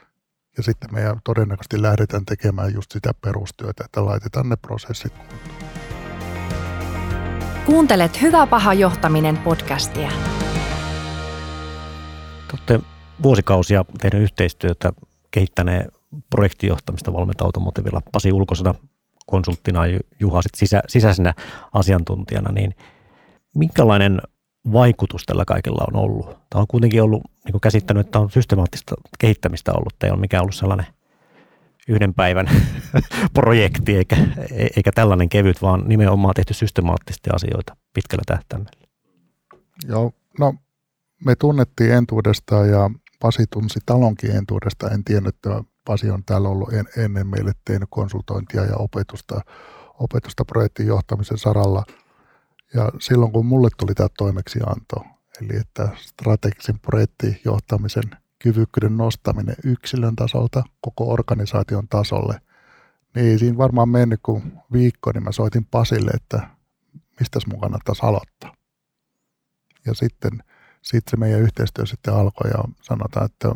[0.56, 5.72] Ja sitten me todennäköisesti lähdetään tekemään just sitä perustyötä, että laitetaan ne prosessit kuntoon.
[7.66, 10.10] Kuuntelet Hyvä paha johtaminen podcastia.
[12.50, 12.80] Totte
[13.22, 14.92] vuosikausia tehnyt yhteistyötä
[15.30, 15.88] kehittäneen
[16.30, 18.74] projektijohtamista Valmenta Automotivilla Pasi Ulkosena
[19.26, 21.34] konsulttina ja Juha sit sisä, sisäisenä
[21.72, 22.74] asiantuntijana, niin
[23.54, 24.20] minkälainen
[24.72, 26.26] vaikutus tällä kaikella on ollut?
[26.26, 30.42] Tämä on kuitenkin ollut, niin kuin käsittänyt, että on systemaattista kehittämistä ollut, ei ole mikään
[30.42, 30.86] ollut sellainen
[31.88, 32.46] yhden päivän
[33.34, 34.16] projekti, eikä,
[34.76, 38.88] eikä tällainen kevyt, vaan nimenomaan tehty systemaattisesti asioita pitkällä tähtäimellä.
[39.88, 40.54] Joo, no
[41.24, 44.90] me tunnettiin entuudestaan ja Pasi tunsi talonkin entuudesta.
[44.90, 49.40] En tiennyt, että Pasi on täällä ollut en, ennen meille tehnyt konsultointia ja opetusta,
[49.98, 51.84] opetusta projektin johtamisen saralla.
[52.74, 54.96] Ja silloin kun mulle tuli tämä toimeksianto,
[55.40, 62.40] eli että strategisen projektijohtamisen kyvykkyyden nostaminen yksilön tasolta koko organisaation tasolle,
[63.14, 66.48] niin ei siinä varmaan mennyt kuin viikko, niin mä soitin Pasille, että
[67.20, 68.54] mistäs mun kannattaisi aloittaa.
[69.86, 70.42] Ja sitten,
[70.82, 73.54] sitten se meidän yhteistyö sitten alkoi ja sanotaan, että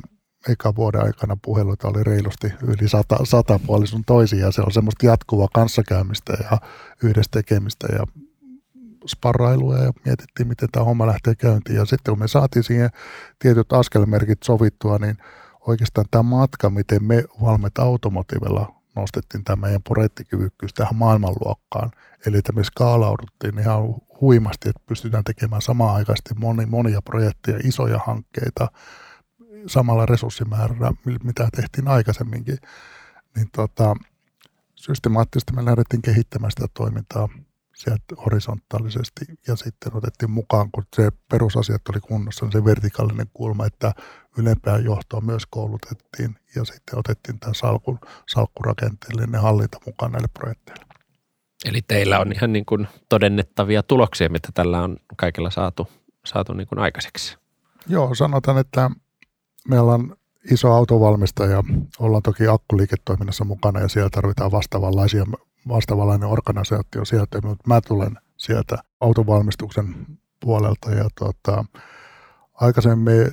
[0.48, 4.72] eka vuoden aikana puheluita oli reilusti yli sata, sata puoli sun toisiin ja se on
[4.72, 6.58] semmoista jatkuvaa kanssakäymistä ja
[7.02, 8.06] yhdessä tekemistä ja
[9.08, 11.76] sparrailua ja mietittiin, miten tämä homma lähtee käyntiin.
[11.76, 12.90] Ja sitten kun me saatiin siihen
[13.38, 15.16] tietyt askelmerkit sovittua, niin
[15.60, 21.90] oikeastaan tämä matka, miten me Valmet Automotivella nostettiin tämä meidän projektikyvykkyys tähän maailmanluokkaan.
[22.26, 23.82] Eli että me skaalauduttiin ihan
[24.20, 28.68] huimasti, että pystytään tekemään samaan aikaisesti moni, monia projekteja, isoja hankkeita
[29.66, 30.92] samalla resurssimäärällä,
[31.24, 32.58] mitä tehtiin aikaisemminkin.
[33.36, 33.96] Niin tota,
[34.74, 37.28] systemaattisesti me lähdettiin kehittämään sitä toimintaa
[37.76, 43.66] sieltä horisontaalisesti ja sitten otettiin mukaan, kun se perusasiat oli kunnossa, niin se vertikaalinen kulma,
[43.66, 43.92] että
[44.38, 50.84] ylempää johtoa myös koulutettiin ja sitten otettiin tämä salkun, salkkurakenteellinen hallinta mukaan näille projekteille.
[51.64, 55.88] Eli teillä on ihan niin kuin todennettavia tuloksia, mitä tällä on kaikilla saatu,
[56.26, 57.36] saatu niin kuin aikaiseksi.
[57.88, 58.90] Joo, sanotaan, että
[59.68, 60.16] meillä on
[60.50, 61.64] iso autovalmistaja,
[61.98, 65.24] ollaan toki akkuliiketoiminnassa mukana ja siellä tarvitaan vastaavanlaisia
[65.68, 70.06] vastaavanlainen organisaatio sieltä, mutta mä tulen sieltä autovalmistuksen
[70.40, 70.90] puolelta.
[70.90, 71.64] Ja tuota,
[72.54, 73.32] aikaisemmin me,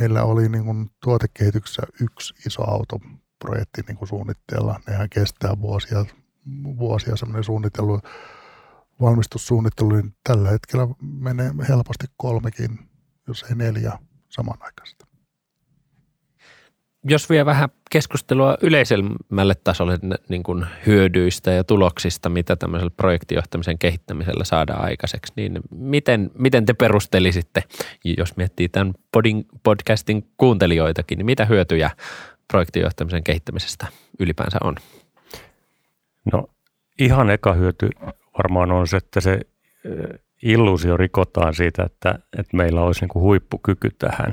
[0.00, 4.80] meillä oli niin kuin tuotekehityksessä yksi iso autoprojekti niin kuin suunnitteilla.
[4.86, 6.04] Nehän kestää vuosia,
[6.78, 8.00] vuosia semmoinen suunnittelu,
[9.00, 12.78] valmistussuunnittelu, niin tällä hetkellä menee helposti kolmekin,
[13.28, 13.98] jos ei neljä
[14.28, 15.07] samanaikaisesti
[17.08, 24.44] jos vielä vähän keskustelua yleisemmälle tasolle niin kuin hyödyistä ja tuloksista, mitä tämmöisellä projektijohtamisen kehittämisellä
[24.44, 27.64] saadaan aikaiseksi, niin miten, miten te perustelisitte,
[28.18, 31.90] jos miettii tämän podin, podcastin kuuntelijoitakin, niin mitä hyötyjä
[32.48, 33.86] projektijohtamisen kehittämisestä
[34.20, 34.76] ylipäänsä on?
[36.32, 36.48] No
[36.98, 37.90] ihan eka hyöty
[38.38, 39.40] varmaan on se, että se
[40.42, 44.32] illuusio rikotaan siitä, että, että meillä olisi niin kuin huippukyky tähän.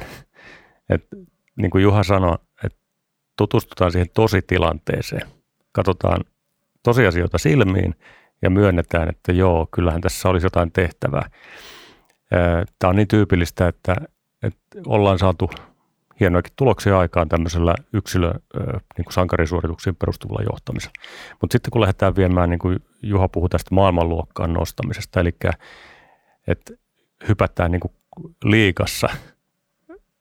[0.90, 1.08] Et
[1.56, 2.38] niin kuin Juha sanoi,
[3.38, 5.28] tutustutaan siihen tositilanteeseen,
[5.72, 6.22] katsotaan
[6.84, 7.96] tosiasioita silmiin
[8.42, 11.30] ja myönnetään, että joo, kyllähän tässä olisi jotain tehtävää.
[12.80, 13.96] Tämä on niin tyypillistä, että,
[14.44, 15.50] että ollaan saatu
[16.20, 18.34] hienoakin tuloksia aikaan tämmöisellä yksilö
[18.98, 20.94] niin kuin sankarisuorituksiin perustuvalla johtamisella.
[21.42, 25.36] Mutta sitten kun lähdetään viemään, niin kuin Juha puhui tästä maailmanluokkaan nostamisesta, eli
[26.48, 26.74] että
[27.28, 27.94] hypätään niin kuin
[28.44, 29.10] liikassa–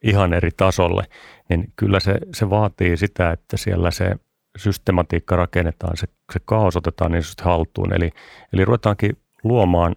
[0.05, 1.05] ihan eri tasolle,
[1.49, 4.17] niin kyllä se, se vaatii sitä, että siellä se
[4.59, 7.93] systematiikka rakennetaan, se, se kaos otetaan niin haltuun.
[7.93, 8.11] Eli,
[8.53, 9.95] eli ruvetaankin luomaan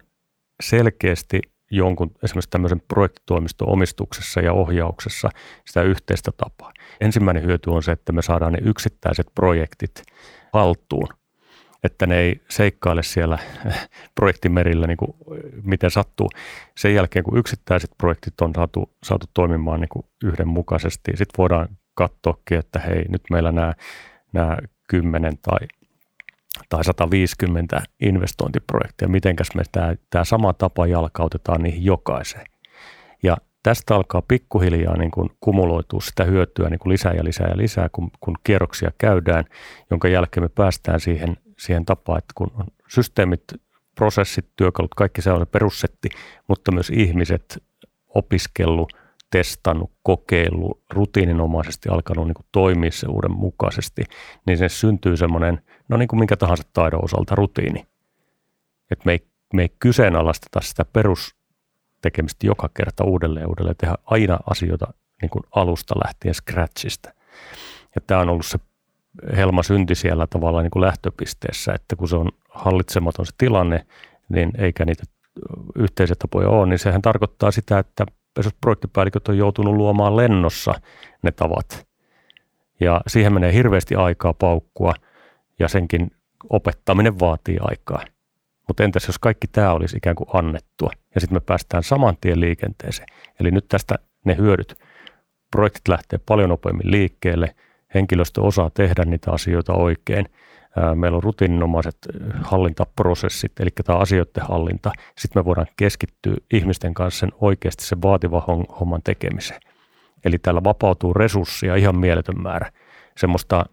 [0.62, 1.40] selkeästi
[1.70, 5.30] jonkun esimerkiksi tämmöisen projektitoimiston omistuksessa ja ohjauksessa
[5.66, 6.72] sitä yhteistä tapaa.
[7.00, 10.02] Ensimmäinen hyöty on se, että me saadaan ne yksittäiset projektit
[10.52, 11.08] haltuun
[11.84, 13.38] että ne ei seikkaile siellä
[14.14, 15.14] projektimerillä niin kuin
[15.62, 16.30] miten sattuu.
[16.76, 22.58] Sen jälkeen, kun yksittäiset projektit on saatu, saatu toimimaan niin kuin yhdenmukaisesti, sitten voidaan katsoakin,
[22.58, 23.74] että hei, nyt meillä nämä,
[24.32, 25.68] nämä 10 tai,
[26.68, 32.46] tai 150 investointiprojektia, mitenkäs me tämä, tämä sama tapa jalkautetaan niihin jokaiseen.
[33.22, 37.56] Ja tästä alkaa pikkuhiljaa niin kuin kumuloitua sitä hyötyä niin kuin lisää ja lisää ja
[37.56, 39.44] lisää, kun, kun kierroksia käydään,
[39.90, 43.42] jonka jälkeen me päästään siihen siihen tapaan, että kun on systeemit,
[43.94, 46.08] prosessit, työkalut, kaikki se on se perussetti,
[46.48, 47.64] mutta myös ihmiset
[48.08, 48.92] opiskellut,
[49.30, 54.02] testannut, kokeillut, rutiininomaisesti alkanut niin kuin toimia se uuden mukaisesti,
[54.46, 57.86] niin se syntyy semmoinen, no niin kuin minkä tahansa taidon osalta rutiini.
[58.90, 64.38] Että me ei, me ei kyseenalaisteta sitä perustekemistä joka kerta uudelleen ja uudelleen, tehdä aina
[64.50, 64.86] asioita
[65.22, 67.12] niin kuin alusta lähtien scratchista.
[67.94, 68.58] Ja tämä on ollut se
[69.36, 73.86] helma synti siellä tavallaan niin kuin lähtöpisteessä, että kun se on hallitsematon se tilanne,
[74.28, 75.02] niin eikä niitä
[75.76, 78.06] yhteisiä tapoja ole, niin sehän tarkoittaa sitä, että
[78.60, 80.74] projektipäälliköt on joutunut luomaan lennossa
[81.22, 81.86] ne tavat.
[82.80, 84.94] Ja siihen menee hirveästi aikaa paukkua
[85.58, 86.10] ja senkin
[86.50, 88.02] opettaminen vaatii aikaa.
[88.68, 92.40] Mutta entäs jos kaikki tämä olisi ikään kuin annettua ja sitten me päästään saman tien
[92.40, 93.08] liikenteeseen.
[93.40, 94.74] Eli nyt tästä ne hyödyt.
[95.50, 97.54] Projektit lähtee paljon nopeammin liikkeelle–
[97.94, 100.26] henkilöstö osaa tehdä niitä asioita oikein.
[100.94, 101.98] Meillä on rutiininomaiset
[102.42, 104.92] hallintaprosessit, eli tämä asioiden hallinta.
[105.18, 108.42] Sitten me voidaan keskittyä ihmisten kanssa sen oikeasti sen vaativan
[108.80, 109.60] homman tekemiseen.
[110.24, 112.70] Eli täällä vapautuu resursseja ihan mieletön määrä.
[113.16, 113.64] Semmoista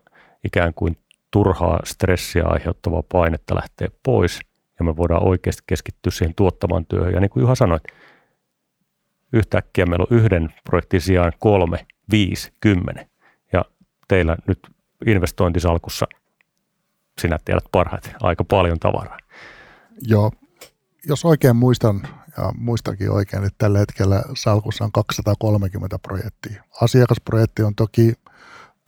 [0.43, 0.97] ikään kuin
[1.31, 4.39] turhaa stressiä aiheuttavaa painetta lähtee pois
[4.79, 7.13] ja me voidaan oikeasti keskittyä siihen tuottamaan työhön.
[7.13, 7.79] Ja niin kuin Juha sanoi,
[9.33, 13.05] yhtäkkiä meillä on yhden projektin sijaan kolme, viisi, kymmenen.
[14.07, 14.59] Teillä nyt
[15.05, 16.05] investointisalkussa,
[17.21, 19.17] sinä tiedät parhaiten, aika paljon tavaraa.
[20.01, 20.31] Joo,
[21.07, 26.63] jos oikein muistan, ja muistakin oikein, että tällä hetkellä salkussa on 230 projektia.
[26.81, 28.13] Asiakasprojekti on toki,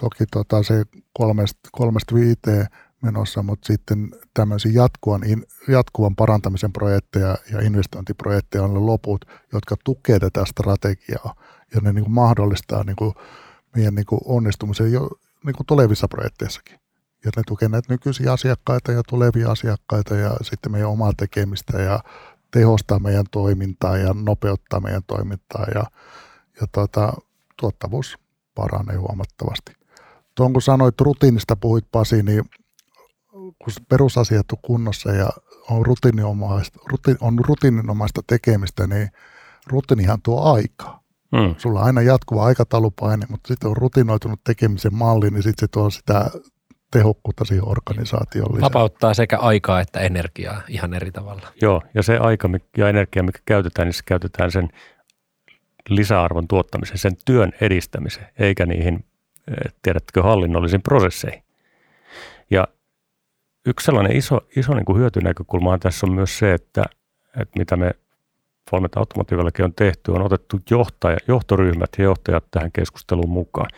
[0.01, 2.67] toki tota se kolmesta, kolmesta viiteen
[3.01, 5.21] menossa, mutta sitten tämmöisiä jatkuvan,
[5.67, 11.36] jatkuvan parantamisen projekteja ja investointiprojekteja on loput, jotka tukevat tätä strategiaa
[11.75, 13.13] ja ne niin kuin mahdollistaa niin kuin
[13.77, 15.09] meidän niin kuin onnistumisen jo
[15.45, 16.79] niin kuin tulevissa projekteissakin.
[17.25, 21.99] Ja ne tukevat näitä nykyisiä asiakkaita ja tulevia asiakkaita ja sitten meidän omaa tekemistä ja
[22.51, 25.83] tehostaa meidän toimintaa ja nopeuttaa meidän toimintaa ja,
[26.61, 27.13] ja tuota,
[27.59, 28.17] tuottavuus
[28.55, 29.71] paranee huomattavasti.
[30.35, 32.43] Tuon kun sanoit rutiinista, puhuit Pasi, niin
[33.31, 35.29] kun perusasiat on kunnossa ja
[35.69, 39.09] on rutiininomaista, rutiin, on rutiininomaista tekemistä, niin
[39.67, 41.06] rutiinihan tuo aikaa.
[41.31, 41.55] Mm.
[41.57, 45.89] Sulla on aina jatkuva aikataulupaine, mutta sitten on rutinoitunut tekemisen malli, niin sitten se tuo
[45.89, 46.31] sitä
[46.91, 48.65] tehokkuutta siihen organisaatioon lisää.
[48.65, 51.47] Vapauttaa sekä aikaa että energiaa ihan eri tavalla.
[51.61, 54.69] Joo, ja se aika ja energia, mikä käytetään, niin se käytetään sen
[55.89, 59.05] lisäarvon tuottamiseen, sen työn edistämiseen, eikä niihin,
[59.47, 61.43] eh, tiedätkö, hallinnollisiin prosesseihin.
[62.51, 62.67] Ja
[63.65, 66.83] yksi sellainen iso, iso niin kuin hyötynäkökulma tässä on myös se, että,
[67.41, 67.91] että mitä me
[68.71, 73.69] Valmet Automotiivellakin on tehty, on otettu johtaja, johtoryhmät ja johtajat tähän keskusteluun mukaan.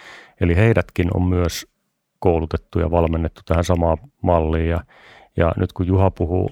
[0.42, 1.68] Eli heidätkin on myös
[2.20, 4.70] koulutettu ja valmennettu tähän samaan malliin.
[4.70, 4.80] Ja,
[5.38, 6.52] ja nyt kun Juha puhuu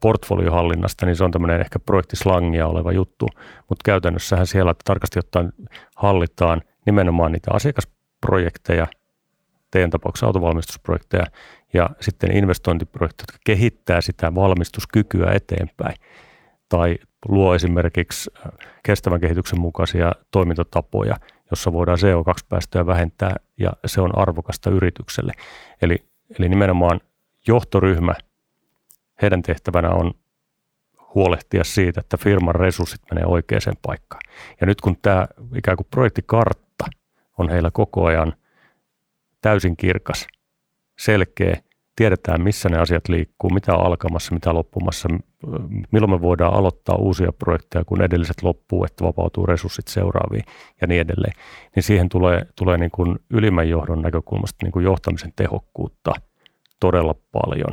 [0.00, 3.26] portfoliohallinnasta, niin se on tämmöinen ehkä projektislangia oleva juttu,
[3.68, 5.52] mutta käytännössähän siellä tarkasti ottaen
[5.96, 8.86] hallitaan nimenomaan niitä asiakasprojekteja,
[9.70, 11.24] teidän tapauksessa autovalmistusprojekteja
[11.72, 15.94] ja sitten investointiprojekteja, jotka kehittää sitä valmistuskykyä eteenpäin
[16.68, 18.30] tai luo esimerkiksi
[18.82, 21.16] kestävän kehityksen mukaisia toimintatapoja,
[21.50, 25.32] jossa voidaan CO2-päästöjä vähentää ja se on arvokasta yritykselle.
[25.82, 26.04] Eli,
[26.38, 27.00] eli nimenomaan
[27.46, 28.14] johtoryhmä,
[29.22, 30.12] heidän tehtävänä on
[31.14, 34.22] huolehtia siitä, että firman resurssit menee oikeaan paikkaan.
[34.60, 36.84] Ja nyt kun tämä ikään kuin projektikartta
[37.38, 38.34] on heillä koko ajan
[39.40, 40.26] täysin kirkas,
[40.98, 41.56] selkeä,
[41.96, 45.08] tiedetään missä ne asiat liikkuu, mitä on alkamassa, mitä loppumassa,
[45.92, 50.44] milloin me voidaan aloittaa uusia projekteja, kun edelliset loppuu, että vapautuu resurssit seuraaviin
[50.80, 51.32] ja niin edelleen,
[51.74, 56.12] niin siihen tulee, tulee niin kuin ylimmän johdon näkökulmasta niin kuin johtamisen tehokkuutta
[56.80, 57.72] todella paljon.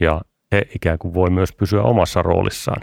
[0.00, 0.20] Ja
[0.52, 2.82] he ikään kuin voi myös pysyä omassa roolissaan,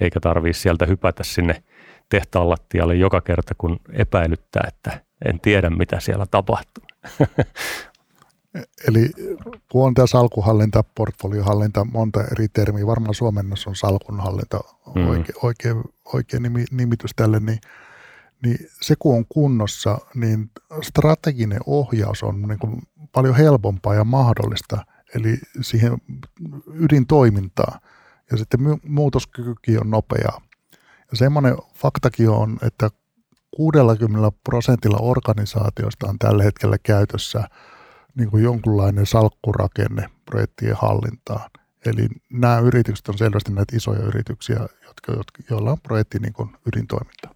[0.00, 1.62] eikä tarvitse sieltä hypätä sinne
[2.08, 6.84] tehtaan lattialle joka kerta, kun epäilyttää, että en tiedä, mitä siellä tapahtuu.
[8.88, 9.10] Eli
[9.72, 14.60] kun on tämä salkuhallinta, portfoliohallinta, monta eri termiä, varmaan suomennossa on salkunhallinta
[14.94, 15.08] mm.
[15.08, 15.82] oikein, oikein,
[16.14, 17.58] oikein nimi, nimitys tälle, niin,
[18.44, 20.50] niin se kun on kunnossa, niin
[20.82, 22.82] strateginen ohjaus on niin kuin
[23.12, 24.84] paljon helpompaa ja mahdollista,
[25.14, 25.98] eli siihen
[26.74, 27.80] ydintoimintaan.
[28.30, 30.40] Ja sitten muutoskykykin on nopeaa.
[31.10, 32.90] Ja semmoinen faktakin on, että
[33.50, 37.44] 60 prosentilla organisaatioista on tällä hetkellä käytössä–
[38.14, 41.50] niin kuin jonkunlainen salkkurakenne projektien hallintaan.
[41.86, 46.50] Eli nämä yritykset on selvästi näitä isoja yrityksiä, jotka, jotka, joilla on projekti niin kuin
[46.66, 47.28] ydintoiminta.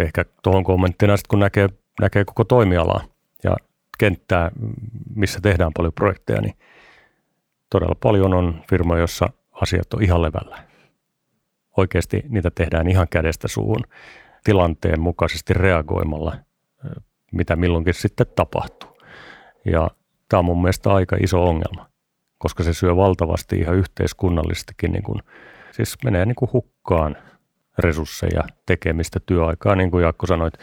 [0.00, 1.68] Ehkä tuohon kommenttina, kun näkee,
[2.00, 3.04] näkee koko toimialaa
[3.44, 3.56] ja
[3.98, 4.50] kenttää,
[5.14, 6.54] missä tehdään paljon projekteja, niin
[7.70, 10.64] todella paljon on firmoja, jossa asiat on ihan levällä.
[11.76, 13.84] Oikeasti niitä tehdään ihan kädestä suuhun
[14.44, 16.36] tilanteen mukaisesti reagoimalla,
[17.32, 18.91] mitä milloinkin sitten tapahtuu.
[19.64, 19.90] Ja
[20.28, 21.88] tämä on mun mielestä aika iso ongelma,
[22.38, 25.18] koska se syö valtavasti ihan yhteiskunnallistakin, niin kuin,
[25.70, 27.16] siis menee niin kuin hukkaan
[27.78, 30.54] resursseja, tekemistä, työaikaa, niin kuin Jaakko sanoit.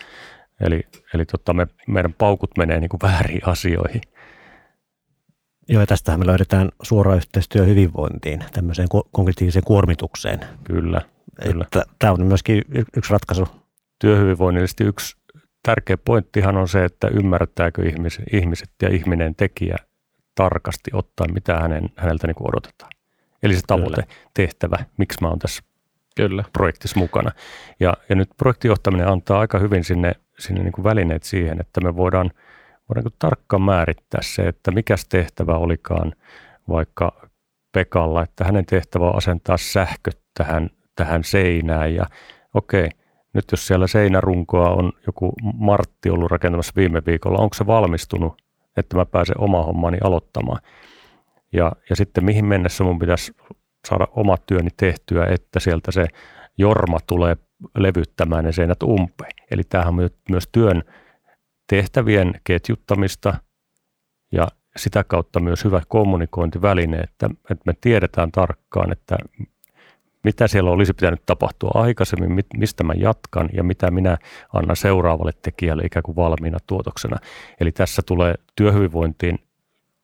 [0.62, 0.82] Eli,
[1.14, 4.02] eli tota, me, meidän paukut menee niin kuin väärin asioihin.
[5.70, 10.40] Joo, ja tästähän me löydetään suora yhteistyö hyvinvointiin, tämmöiseen konkreettiseen kuormitukseen.
[10.64, 11.02] Kyllä,
[11.44, 11.66] kyllä.
[12.00, 12.64] Tämä on myöskin
[12.98, 13.48] yksi ratkaisu.
[14.00, 15.19] Työhyvinvoinnillisesti yksi
[15.63, 19.75] tärkeä pointtihan on se, että ymmärtääkö ihmiset, ihmiset ja ihminen tekijä
[20.36, 22.92] tarkasti ottaen, mitä hänen, häneltä niin odotetaan.
[23.44, 24.15] Eli se tavoite, Kyllä.
[24.34, 25.63] tehtävä, miksi mä oon tässä
[26.15, 26.44] Kyllä.
[26.54, 27.31] projektissa mukana.
[27.79, 31.96] Ja, ja nyt projektijohtaminen antaa aika hyvin sinne, sinne niin kuin välineet siihen, että me
[31.96, 32.31] voidaan,
[32.90, 36.13] voidaan niin tarkkaan määrittää se, että mikä tehtävä olikaan
[36.69, 37.29] vaikka
[37.71, 42.06] Pekalla, että hänen tehtävä on asentaa sähköt tähän, tähän seinään ja
[42.54, 42.98] okei, okay,
[43.34, 48.42] nyt jos siellä seinärunkoa on joku Martti ollut rakentamassa viime viikolla, onko se valmistunut,
[48.77, 50.62] että mä pääsen oma hommani aloittamaan?
[51.54, 53.34] Ja, ja sitten mihin mennessä mun pitäisi
[53.88, 56.08] saada omat työni tehtyä, että sieltä se
[56.58, 57.38] jorma tulee
[57.77, 59.32] levyttämään ne seinät umpeen.
[59.52, 60.84] Eli tämähän on myös työn
[61.69, 63.34] tehtävien ketjuttamista
[64.32, 69.17] ja sitä kautta myös hyvä kommunikointiväline, että, että me tiedetään tarkkaan, että
[70.24, 74.17] mitä siellä olisi pitänyt tapahtua aikaisemmin, mistä mä jatkan ja mitä minä
[74.54, 77.17] annan seuraavalle tekijälle ikään kuin valmiina tuotoksena.
[77.60, 79.40] Eli tässä tulee työhyvinvointiin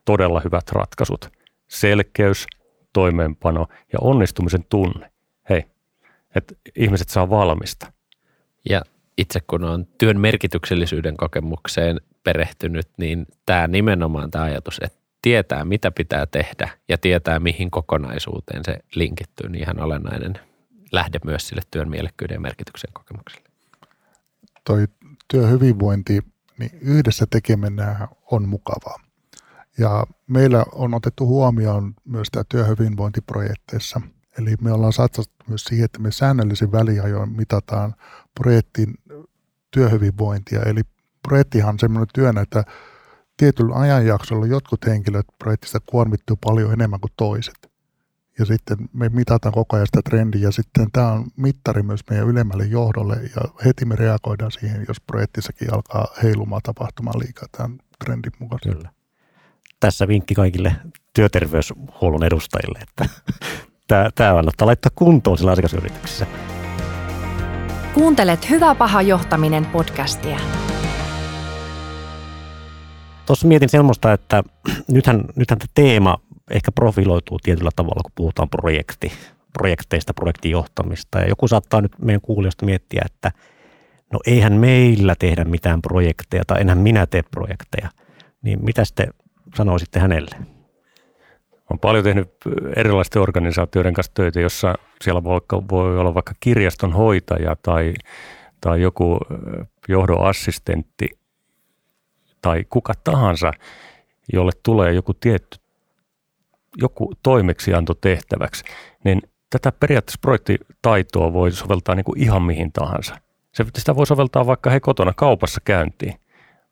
[0.05, 1.29] todella hyvät ratkaisut.
[1.67, 2.47] Selkeys,
[2.93, 5.11] toimeenpano ja onnistumisen tunne.
[5.49, 5.63] Hei,
[6.35, 7.91] että ihmiset saa valmista.
[8.69, 8.81] Ja
[9.17, 15.91] itse kun on työn merkityksellisyyden kokemukseen perehtynyt, niin tämä nimenomaan tämä ajatus, että tietää mitä
[15.91, 20.33] pitää tehdä ja tietää mihin kokonaisuuteen se linkittyy, niin ihan olennainen
[20.91, 23.49] lähde myös sille työn mielekkyyden ja merkityksen kokemukselle.
[24.63, 24.87] Toi
[25.27, 26.19] työhyvinvointi,
[26.59, 27.95] niin yhdessä tekeminen
[28.31, 28.99] on mukavaa.
[29.77, 34.01] Ja meillä on otettu huomioon myös tämä työhyvinvointiprojekteissa.
[34.37, 37.95] Eli me ollaan satsattu myös siihen, että me säännöllisin väliajoin mitataan
[38.35, 38.93] projektin
[39.71, 40.61] työhyvinvointia.
[40.63, 40.81] Eli
[41.27, 42.63] projektihan on semmoinen työnä, että
[43.37, 47.75] tietyllä ajanjaksolla jotkut henkilöt projektista kuormittuu paljon enemmän kuin toiset.
[48.39, 52.27] Ja sitten me mitataan koko ajan sitä trendiä ja sitten tämä on mittari myös meidän
[52.27, 58.31] ylemmälle johdolle ja heti me reagoidaan siihen, jos projektissakin alkaa heilumaan tapahtumaan liikaa tämän trendin
[58.39, 58.59] mukaan.
[58.63, 58.89] Kyllä.
[59.79, 60.75] Tässä vinkki kaikille
[61.13, 63.09] työterveyshuollon edustajille, että
[64.15, 66.27] tämä, kannattaa laittaa kuntoon sillä asiakasyrityksessä.
[67.93, 70.39] Kuuntelet Hyvä paha johtaminen podcastia.
[73.25, 74.43] Tuossa mietin semmoista, että
[74.91, 76.17] nythän, nythän tämä teema
[76.51, 79.11] ehkä profiloituu tietyllä tavalla, kun puhutaan projekti,
[79.53, 81.19] projekteista, projektijohtamista.
[81.19, 83.31] Ja joku saattaa nyt meidän kuulijoista miettiä, että
[84.13, 87.89] no eihän meillä tehdä mitään projekteja tai enhän minä tee projekteja.
[88.41, 89.07] Niin mitä te
[89.55, 90.35] sanoisitte hänelle?
[91.69, 92.29] Olen paljon tehnyt
[92.75, 95.39] erilaisten organisaatioiden kanssa töitä, jossa siellä voi,
[95.71, 97.93] voi olla vaikka kirjaston hoitaja tai,
[98.61, 99.17] tai joku
[99.87, 101.09] johdon assistentti
[102.45, 103.51] tai kuka tahansa,
[104.33, 105.57] jolle tulee joku tietty
[106.77, 108.63] joku toimeksianto tehtäväksi,
[109.03, 113.15] niin tätä periaatteessa projektitaitoa voi soveltaa niin kuin ihan mihin tahansa.
[113.51, 116.15] Se, sitä voi soveltaa vaikka he kotona kaupassa käyntiin.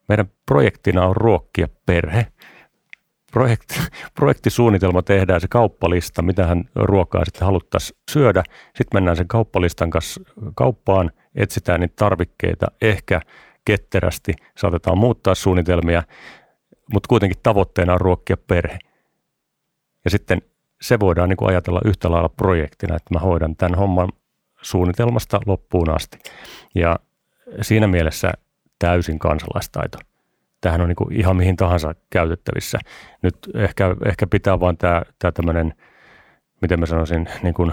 [0.08, 2.28] Meidän projektina on ruokkia perhe.
[3.32, 3.76] Projekti,
[4.14, 8.44] projektisuunnitelma tehdään se kauppalista, mitä hän ruokaa sitten haluttaisiin syödä.
[8.66, 10.22] Sitten mennään sen kauppalistan kanssa
[10.56, 13.22] kauppaan, etsitään niitä tarvikkeita, ehkä
[13.66, 16.04] ketterästi, saatetaan muuttaa suunnitelmia,
[16.94, 18.80] mutta kuitenkin tavoitteena on ruokkia perhe.
[20.06, 20.42] Ja sitten
[20.82, 24.10] se voidaan niin kuin ajatella yhtä lailla projektina, että mä hoidan tämän homman
[24.62, 26.18] suunnitelmasta loppuun asti.
[26.76, 27.00] Ja
[27.62, 28.32] siinä mielessä
[28.80, 29.98] täysin kansalaistaito.
[30.62, 32.80] Tähän on niin kuin ihan mihin tahansa käytettävissä.
[33.22, 35.74] Nyt ehkä, ehkä pitää vaan tämä, tämä tämmöinen,
[36.62, 37.72] miten mä sanoisin, niin kuin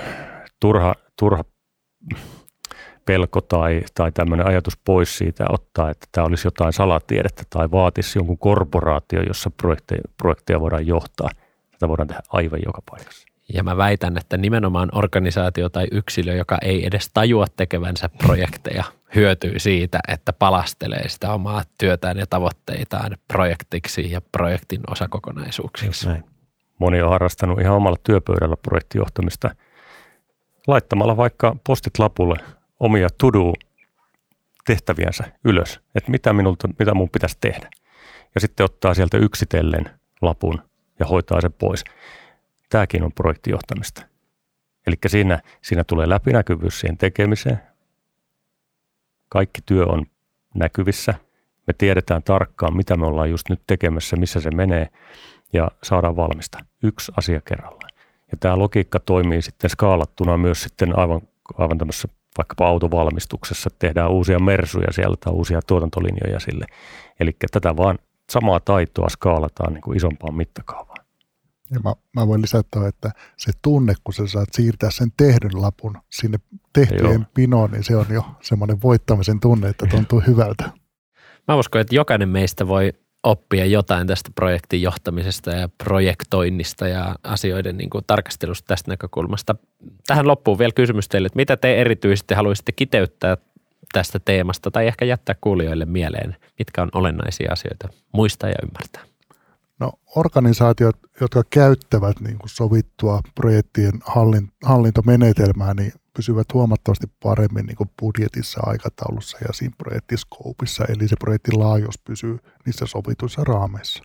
[0.61, 1.45] turha, turha
[3.11, 8.19] pelko tai, tai tämmöinen ajatus pois siitä ottaa, että tämä olisi jotain salatiedettä tai vaatisi
[8.19, 11.29] jonkun korporaatio, jossa projekteja, projekteja voidaan johtaa.
[11.71, 13.27] Tätä voidaan tehdä aivan joka paikassa.
[13.55, 18.85] Ja mä väitän, että nimenomaan organisaatio tai yksilö, joka ei edes tajua tekevänsä projekteja,
[19.15, 26.09] hyötyy siitä, että palastelee sitä omaa työtään ja tavoitteitaan projektiksi ja projektin osakokonaisuuksiksi.
[26.79, 29.55] Moni on harrastanut ihan omalla työpöydällä projektijohtamista
[30.67, 33.53] laittamalla vaikka postit lapulle omia to
[34.65, 37.71] tehtäviänsä ylös, että mitä, minulta, mitä mun pitäisi tehdä.
[38.35, 39.91] Ja sitten ottaa sieltä yksitellen
[40.23, 40.63] lapun
[40.99, 41.85] ja hoitaa sen pois.
[42.71, 44.03] Tämäkin on projektijohtamista.
[44.87, 47.61] Eli siinä, siinä tulee läpinäkyvyys siihen tekemiseen.
[49.29, 50.07] Kaikki työ on
[50.55, 51.15] näkyvissä.
[51.67, 54.89] Me tiedetään tarkkaan, mitä me ollaan just nyt tekemässä, missä se menee
[55.53, 56.59] ja saadaan valmista.
[56.83, 57.91] Yksi asia kerrallaan.
[58.33, 61.21] Ja tämä logiikka toimii sitten skaalattuna myös sitten aivan,
[61.59, 62.09] aivan tämmöisessä
[62.39, 66.67] vaikkapa autovalmistuksessa tehdään uusia mersuja siellä tai uusia tuotantolinjoja sille.
[67.21, 67.99] Eli tätä vaan
[68.31, 71.05] samaa taitoa skaalataan niin kuin isompaan mittakaavaan.
[71.71, 75.99] Ja mä, mä voin lisätä, että se tunne, kun sä saat siirtää sen tehdyn lapun
[76.11, 76.39] sinne
[76.73, 77.31] tehtyjen Joo.
[77.35, 80.71] pinoon, niin se on jo semmoinen voittamisen tunne, että tuntuu hyvältä.
[81.49, 82.93] Mä uskon, että jokainen meistä voi
[83.23, 89.55] oppia jotain tästä projektin johtamisesta ja projektoinnista ja asioiden niin kuin tarkastelusta tästä näkökulmasta.
[90.07, 93.37] Tähän loppuun vielä kysymys teille, että mitä te erityisesti haluaisitte kiteyttää
[93.93, 99.03] tästä teemasta tai ehkä jättää kuulijoille mieleen, mitkä on olennaisia asioita muistaa ja ymmärtää?
[99.79, 103.93] No organisaatiot, jotka käyttävät niin kuin sovittua projektien
[104.63, 111.61] hallintomenetelmää, niin pysyvät huomattavasti paremmin niin kuin budjetissa, aikataulussa ja siinä projektiskoopissa, eli se projektin
[111.61, 114.03] laajuus pysyy niissä sovituissa raameissa.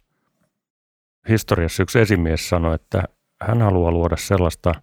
[1.29, 3.03] Historiassa yksi esimies sanoi, että
[3.41, 4.73] hän haluaa luoda sellaista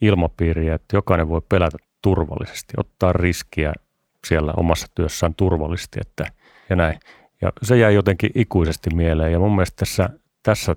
[0.00, 3.72] ilmapiiriä, että jokainen voi pelätä turvallisesti, ottaa riskiä
[4.26, 6.24] siellä omassa työssään turvallisesti että,
[6.70, 7.00] ja näin.
[7.42, 10.08] Ja se jäi jotenkin ikuisesti mieleen ja mun mielestä tässä,
[10.42, 10.74] tässä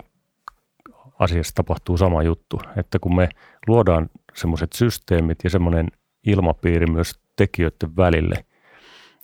[1.18, 3.28] asiassa tapahtuu sama juttu, että kun me
[3.66, 5.86] luodaan semmoiset systeemit ja semmoinen
[6.26, 8.44] ilmapiiri myös tekijöiden välille,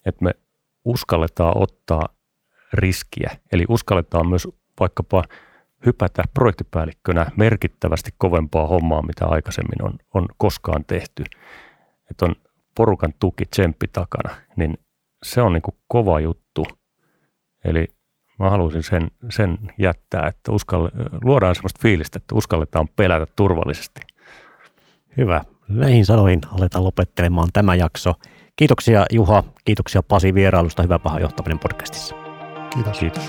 [0.07, 0.31] että me
[0.85, 2.09] uskalletaan ottaa
[2.73, 4.49] riskiä, eli uskalletaan myös
[4.81, 5.25] vaikkapa
[5.87, 11.25] hypätä projektipäällikkönä merkittävästi kovempaa hommaa, mitä aikaisemmin on, on koskaan tehty.
[12.11, 12.35] Että on
[12.77, 14.79] porukan tuki, tsemppi takana, niin
[15.23, 16.67] se on niin kuin kova juttu.
[17.65, 17.87] Eli
[18.39, 20.91] mä haluaisin sen, sen jättää, että uskalle,
[21.25, 24.01] luodaan sellaista fiilistä, että uskalletaan pelätä turvallisesti.
[25.17, 25.41] Hyvä.
[25.69, 28.13] Näihin sanoihin aletaan lopettelemaan tämä jakso.
[28.57, 32.15] Kiitoksia Juha, kiitoksia Pasi vierailusta Hyvä paha johtaminen podcastissa.
[32.75, 32.99] Kiitos.
[32.99, 33.23] Kiitos.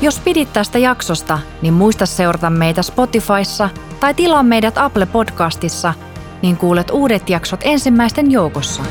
[0.00, 3.70] Jos pidit tästä jaksosta, niin muista seurata meitä Spotifyssa
[4.00, 5.94] tai tilaa meidät Apple Podcastissa,
[6.42, 8.82] niin kuulet uudet jaksot ensimmäisten joukossa.